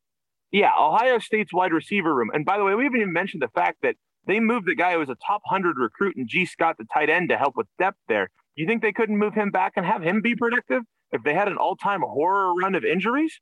yeah, 0.50 0.72
Ohio 0.78 1.18
State's 1.18 1.52
wide 1.52 1.72
receiver 1.72 2.14
room. 2.14 2.30
And 2.34 2.44
by 2.44 2.58
the 2.58 2.64
way, 2.64 2.74
we 2.74 2.84
haven't 2.84 3.00
even 3.00 3.12
mentioned 3.12 3.42
the 3.42 3.48
fact 3.48 3.78
that 3.82 3.94
they 4.26 4.40
moved 4.40 4.66
the 4.66 4.74
guy 4.74 4.92
who 4.92 4.98
was 4.98 5.08
a 5.08 5.16
top 5.26 5.42
100 5.48 5.78
recruit 5.78 6.16
and 6.16 6.28
Gee 6.28 6.44
Scott, 6.44 6.76
the 6.78 6.86
tight 6.92 7.08
end, 7.08 7.28
to 7.30 7.38
help 7.38 7.56
with 7.56 7.66
depth 7.78 7.98
there. 8.08 8.30
You 8.56 8.66
think 8.66 8.82
they 8.82 8.92
couldn't 8.92 9.16
move 9.16 9.34
him 9.34 9.50
back 9.50 9.72
and 9.76 9.86
have 9.86 10.02
him 10.02 10.20
be 10.20 10.34
productive 10.34 10.82
if 11.12 11.22
they 11.22 11.34
had 11.34 11.48
an 11.48 11.56
all 11.56 11.76
time 11.76 12.02
horror 12.02 12.54
run 12.54 12.74
of 12.74 12.84
injuries? 12.84 13.40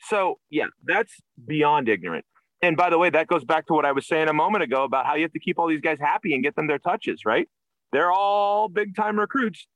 So, 0.00 0.38
yeah, 0.50 0.66
that's 0.84 1.12
beyond 1.46 1.88
ignorant. 1.88 2.24
And 2.62 2.76
by 2.76 2.90
the 2.90 2.98
way, 2.98 3.10
that 3.10 3.26
goes 3.26 3.44
back 3.44 3.66
to 3.66 3.74
what 3.74 3.84
I 3.84 3.92
was 3.92 4.06
saying 4.06 4.28
a 4.28 4.32
moment 4.32 4.64
ago 4.64 4.84
about 4.84 5.06
how 5.06 5.14
you 5.14 5.22
have 5.22 5.32
to 5.32 5.38
keep 5.38 5.58
all 5.58 5.68
these 5.68 5.80
guys 5.80 5.98
happy 6.00 6.34
and 6.34 6.42
get 6.42 6.56
them 6.56 6.66
their 6.66 6.78
touches, 6.78 7.24
right? 7.24 7.48
They're 7.92 8.10
all 8.10 8.68
big 8.68 8.96
time 8.96 9.18
recruits. 9.18 9.66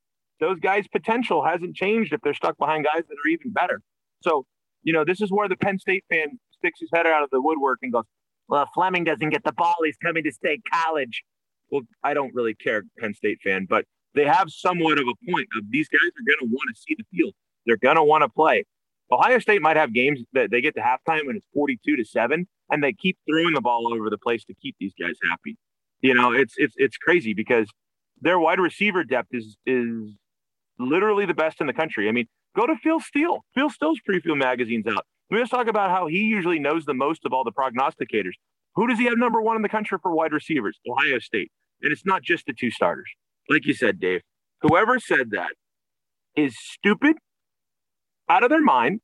Those 0.41 0.59
guys' 0.59 0.89
potential 0.89 1.45
hasn't 1.45 1.77
changed 1.77 2.13
if 2.13 2.21
they're 2.23 2.35
stuck 2.35 2.57
behind 2.59 2.87
guys 2.87 3.05
that 3.09 3.15
are 3.15 3.29
even 3.29 3.53
better. 3.53 3.83
So, 4.23 4.47
you 4.83 4.93
know, 4.93 5.05
this 5.05 5.21
is 5.21 5.31
where 5.31 5.49
the 5.49 5.57
Penn 5.57 5.79
State 5.79 6.05
fan 6.11 6.39
sticks 6.51 6.81
his 6.81 6.89
head 6.93 7.07
out 7.07 7.23
of 7.23 7.31
the 7.31 7.43
woodwork 7.43 7.79
and 7.83 7.93
goes, 7.93 8.05
Well, 8.49 8.69
Fleming 8.75 9.05
doesn't 9.05 9.29
get 9.29 9.45
the 9.45 9.53
ball. 9.53 9.77
He's 9.85 9.99
coming 9.99 10.25
to 10.25 10.33
State 10.33 10.63
College. 10.73 11.23
Well, 11.71 11.83
I 12.03 12.15
don't 12.15 12.35
really 12.35 12.55
care, 12.55 12.83
Penn 12.99 13.15
State 13.15 13.39
fan, 13.45 13.67
but 13.69 13.85
they 14.15 14.25
have 14.25 14.51
somewhat 14.51 14.99
of 14.99 15.07
a 15.07 15.31
point 15.31 15.49
of 15.57 15.65
these 15.71 15.89
guys 15.89 16.01
are 16.01 16.25
going 16.27 16.39
to 16.41 16.47
want 16.47 16.75
to 16.75 16.81
see 16.81 16.97
the 16.97 17.05
field. 17.17 17.35
They're 17.67 17.77
going 17.77 17.97
to 17.97 18.03
want 18.03 18.23
to 18.23 18.29
play. 18.29 18.65
Ohio 19.13 19.39
State 19.39 19.61
might 19.61 19.77
have 19.77 19.93
games 19.93 20.21
that 20.33 20.51
they 20.51 20.61
get 20.61 20.75
to 20.77 20.81
halftime 20.81 21.23
and 21.29 21.37
it's 21.37 21.47
42 21.53 21.97
to 21.97 22.05
7 22.05 22.47
and 22.71 22.85
they 22.85 22.93
keep 22.93 23.19
throwing 23.29 23.55
the 23.55 23.61
ball 23.61 23.93
over 23.93 24.09
the 24.09 24.19
place 24.19 24.45
to 24.45 24.55
keep 24.55 24.77
these 24.79 24.93
guys 24.99 25.17
happy. 25.29 25.57
You 26.01 26.15
know, 26.15 26.33
it's 26.33 26.55
it's 26.57 26.75
it's 26.77 26.97
crazy 26.97 27.35
because 27.35 27.69
their 28.21 28.39
wide 28.39 28.61
receiver 28.61 29.05
depth 29.05 29.29
is 29.33 29.57
is 29.67 30.15
literally 30.79 31.27
the 31.27 31.35
best 31.35 31.61
in 31.61 31.67
the 31.67 31.73
country. 31.73 32.09
I 32.09 32.13
mean, 32.13 32.27
go 32.57 32.67
to 32.67 32.77
Phil 32.77 33.01
Steele. 33.01 33.45
Phil 33.55 33.69
Steele's 33.69 34.01
preview 34.09 34.37
magazine's 34.37 34.87
out. 34.87 35.05
Let's 35.31 35.51
talk 35.51 35.69
about 35.69 35.91
how 35.91 36.07
he 36.07 36.21
usually 36.21 36.59
knows 36.59 36.85
the 36.87 36.95
most 36.95 37.25
of 37.25 37.33
all 37.33 37.45
the 37.45 37.53
prognosticators. 37.53 38.33
Who 38.75 38.87
does 38.87 38.99
he 38.99 39.05
have 39.05 39.19
number 39.19 39.41
one 39.43 39.57
in 39.57 39.63
the 39.63 39.69
country 39.69 39.99
for 40.01 40.13
wide 40.15 40.33
receivers? 40.33 40.79
Ohio 40.89 41.19
State. 41.19 41.51
And 41.83 41.93
it's 41.93 42.05
not 42.05 42.23
just 42.23 42.47
the 42.47 42.53
two 42.53 42.71
starters. 42.71 43.09
Like 43.49 43.67
you 43.67 43.75
said, 43.75 44.01
Dave, 44.01 44.23
whoever 44.63 44.99
said 44.99 45.31
that 45.31 45.51
is 46.37 46.57
stupid, 46.59 47.17
out 48.31 48.45
of 48.45 48.49
their 48.49 48.63
mind, 48.63 49.01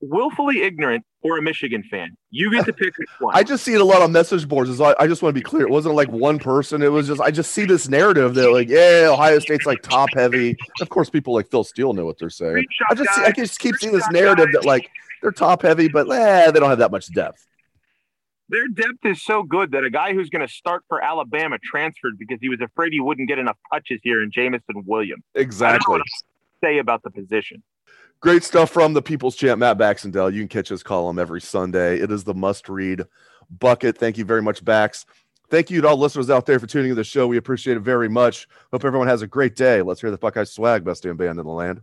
willfully 0.00 0.62
ignorant, 0.62 1.04
or 1.22 1.38
a 1.38 1.42
Michigan 1.42 1.84
fan. 1.88 2.16
You 2.30 2.50
get 2.50 2.64
to 2.66 2.72
pick 2.72 2.94
one. 3.20 3.34
I 3.36 3.44
just 3.44 3.62
see 3.62 3.74
it 3.74 3.80
a 3.80 3.84
lot 3.84 4.02
on 4.02 4.10
message 4.10 4.48
boards. 4.48 4.80
I, 4.80 4.94
I 4.98 5.06
just 5.06 5.22
want 5.22 5.34
to 5.34 5.40
be 5.40 5.42
clear. 5.42 5.62
It 5.62 5.70
wasn't 5.70 5.94
like 5.94 6.10
one 6.10 6.38
person. 6.38 6.82
It 6.82 6.90
was 6.90 7.06
just 7.06 7.20
I 7.20 7.30
just 7.30 7.52
see 7.52 7.64
this 7.64 7.88
narrative 7.88 8.34
that 8.34 8.50
like, 8.50 8.68
yeah, 8.68 9.08
Ohio 9.10 9.38
State's 9.38 9.66
like 9.66 9.82
top 9.82 10.08
heavy. 10.14 10.56
Of 10.80 10.88
course, 10.88 11.08
people 11.08 11.34
like 11.34 11.48
Phil 11.50 11.64
Steele 11.64 11.92
know 11.92 12.04
what 12.04 12.18
they're 12.18 12.30
saying. 12.30 12.64
I 12.90 12.94
just 12.94 13.14
see, 13.14 13.22
I 13.22 13.30
just 13.30 13.58
keep 13.58 13.76
seeing 13.76 13.92
this 13.92 14.08
narrative 14.10 14.48
that 14.52 14.64
like 14.64 14.90
they're 15.20 15.30
top 15.30 15.62
heavy, 15.62 15.88
but 15.88 16.10
eh, 16.10 16.50
they 16.50 16.58
don't 16.58 16.70
have 16.70 16.78
that 16.78 16.90
much 16.90 17.12
depth. 17.14 17.46
Their 18.48 18.68
depth 18.68 19.04
is 19.04 19.22
so 19.22 19.44
good 19.44 19.70
that 19.70 19.84
a 19.84 19.88
guy 19.88 20.12
who's 20.12 20.28
going 20.28 20.46
to 20.46 20.52
start 20.52 20.82
for 20.88 21.02
Alabama 21.02 21.58
transferred 21.64 22.18
because 22.18 22.38
he 22.40 22.50
was 22.50 22.60
afraid 22.60 22.92
he 22.92 23.00
wouldn't 23.00 23.28
get 23.28 23.38
enough 23.38 23.56
touches 23.72 24.00
here 24.02 24.22
in 24.22 24.30
Jameson 24.30 24.82
Williams. 24.84 25.22
Exactly. 25.34 26.02
say 26.62 26.78
about 26.78 27.02
the 27.02 27.10
position. 27.10 27.62
Great 28.22 28.44
stuff 28.44 28.70
from 28.70 28.92
the 28.92 29.02
People's 29.02 29.34
Champ, 29.34 29.58
Matt 29.58 29.78
Baxendale. 29.78 30.30
You 30.30 30.42
can 30.42 30.48
catch 30.48 30.68
his 30.68 30.84
column 30.84 31.18
every 31.18 31.40
Sunday. 31.40 31.98
It 31.98 32.12
is 32.12 32.22
the 32.22 32.34
must 32.34 32.68
read 32.68 33.02
bucket. 33.50 33.98
Thank 33.98 34.16
you 34.16 34.24
very 34.24 34.40
much, 34.40 34.64
Bax. 34.64 35.04
Thank 35.50 35.70
you 35.70 35.80
to 35.80 35.88
all 35.88 35.96
listeners 35.96 36.30
out 36.30 36.46
there 36.46 36.60
for 36.60 36.68
tuning 36.68 36.92
in 36.92 36.96
the 36.96 37.02
show. 37.02 37.26
We 37.26 37.36
appreciate 37.36 37.78
it 37.78 37.80
very 37.80 38.08
much. 38.08 38.46
Hope 38.70 38.84
everyone 38.84 39.08
has 39.08 39.22
a 39.22 39.26
great 39.26 39.56
day. 39.56 39.82
Let's 39.82 40.00
hear 40.00 40.12
the 40.12 40.18
Buckeye 40.18 40.44
swag, 40.44 40.84
best 40.84 41.02
damn 41.02 41.16
band 41.16 41.40
in 41.40 41.44
the 41.44 41.52
land. 41.52 41.82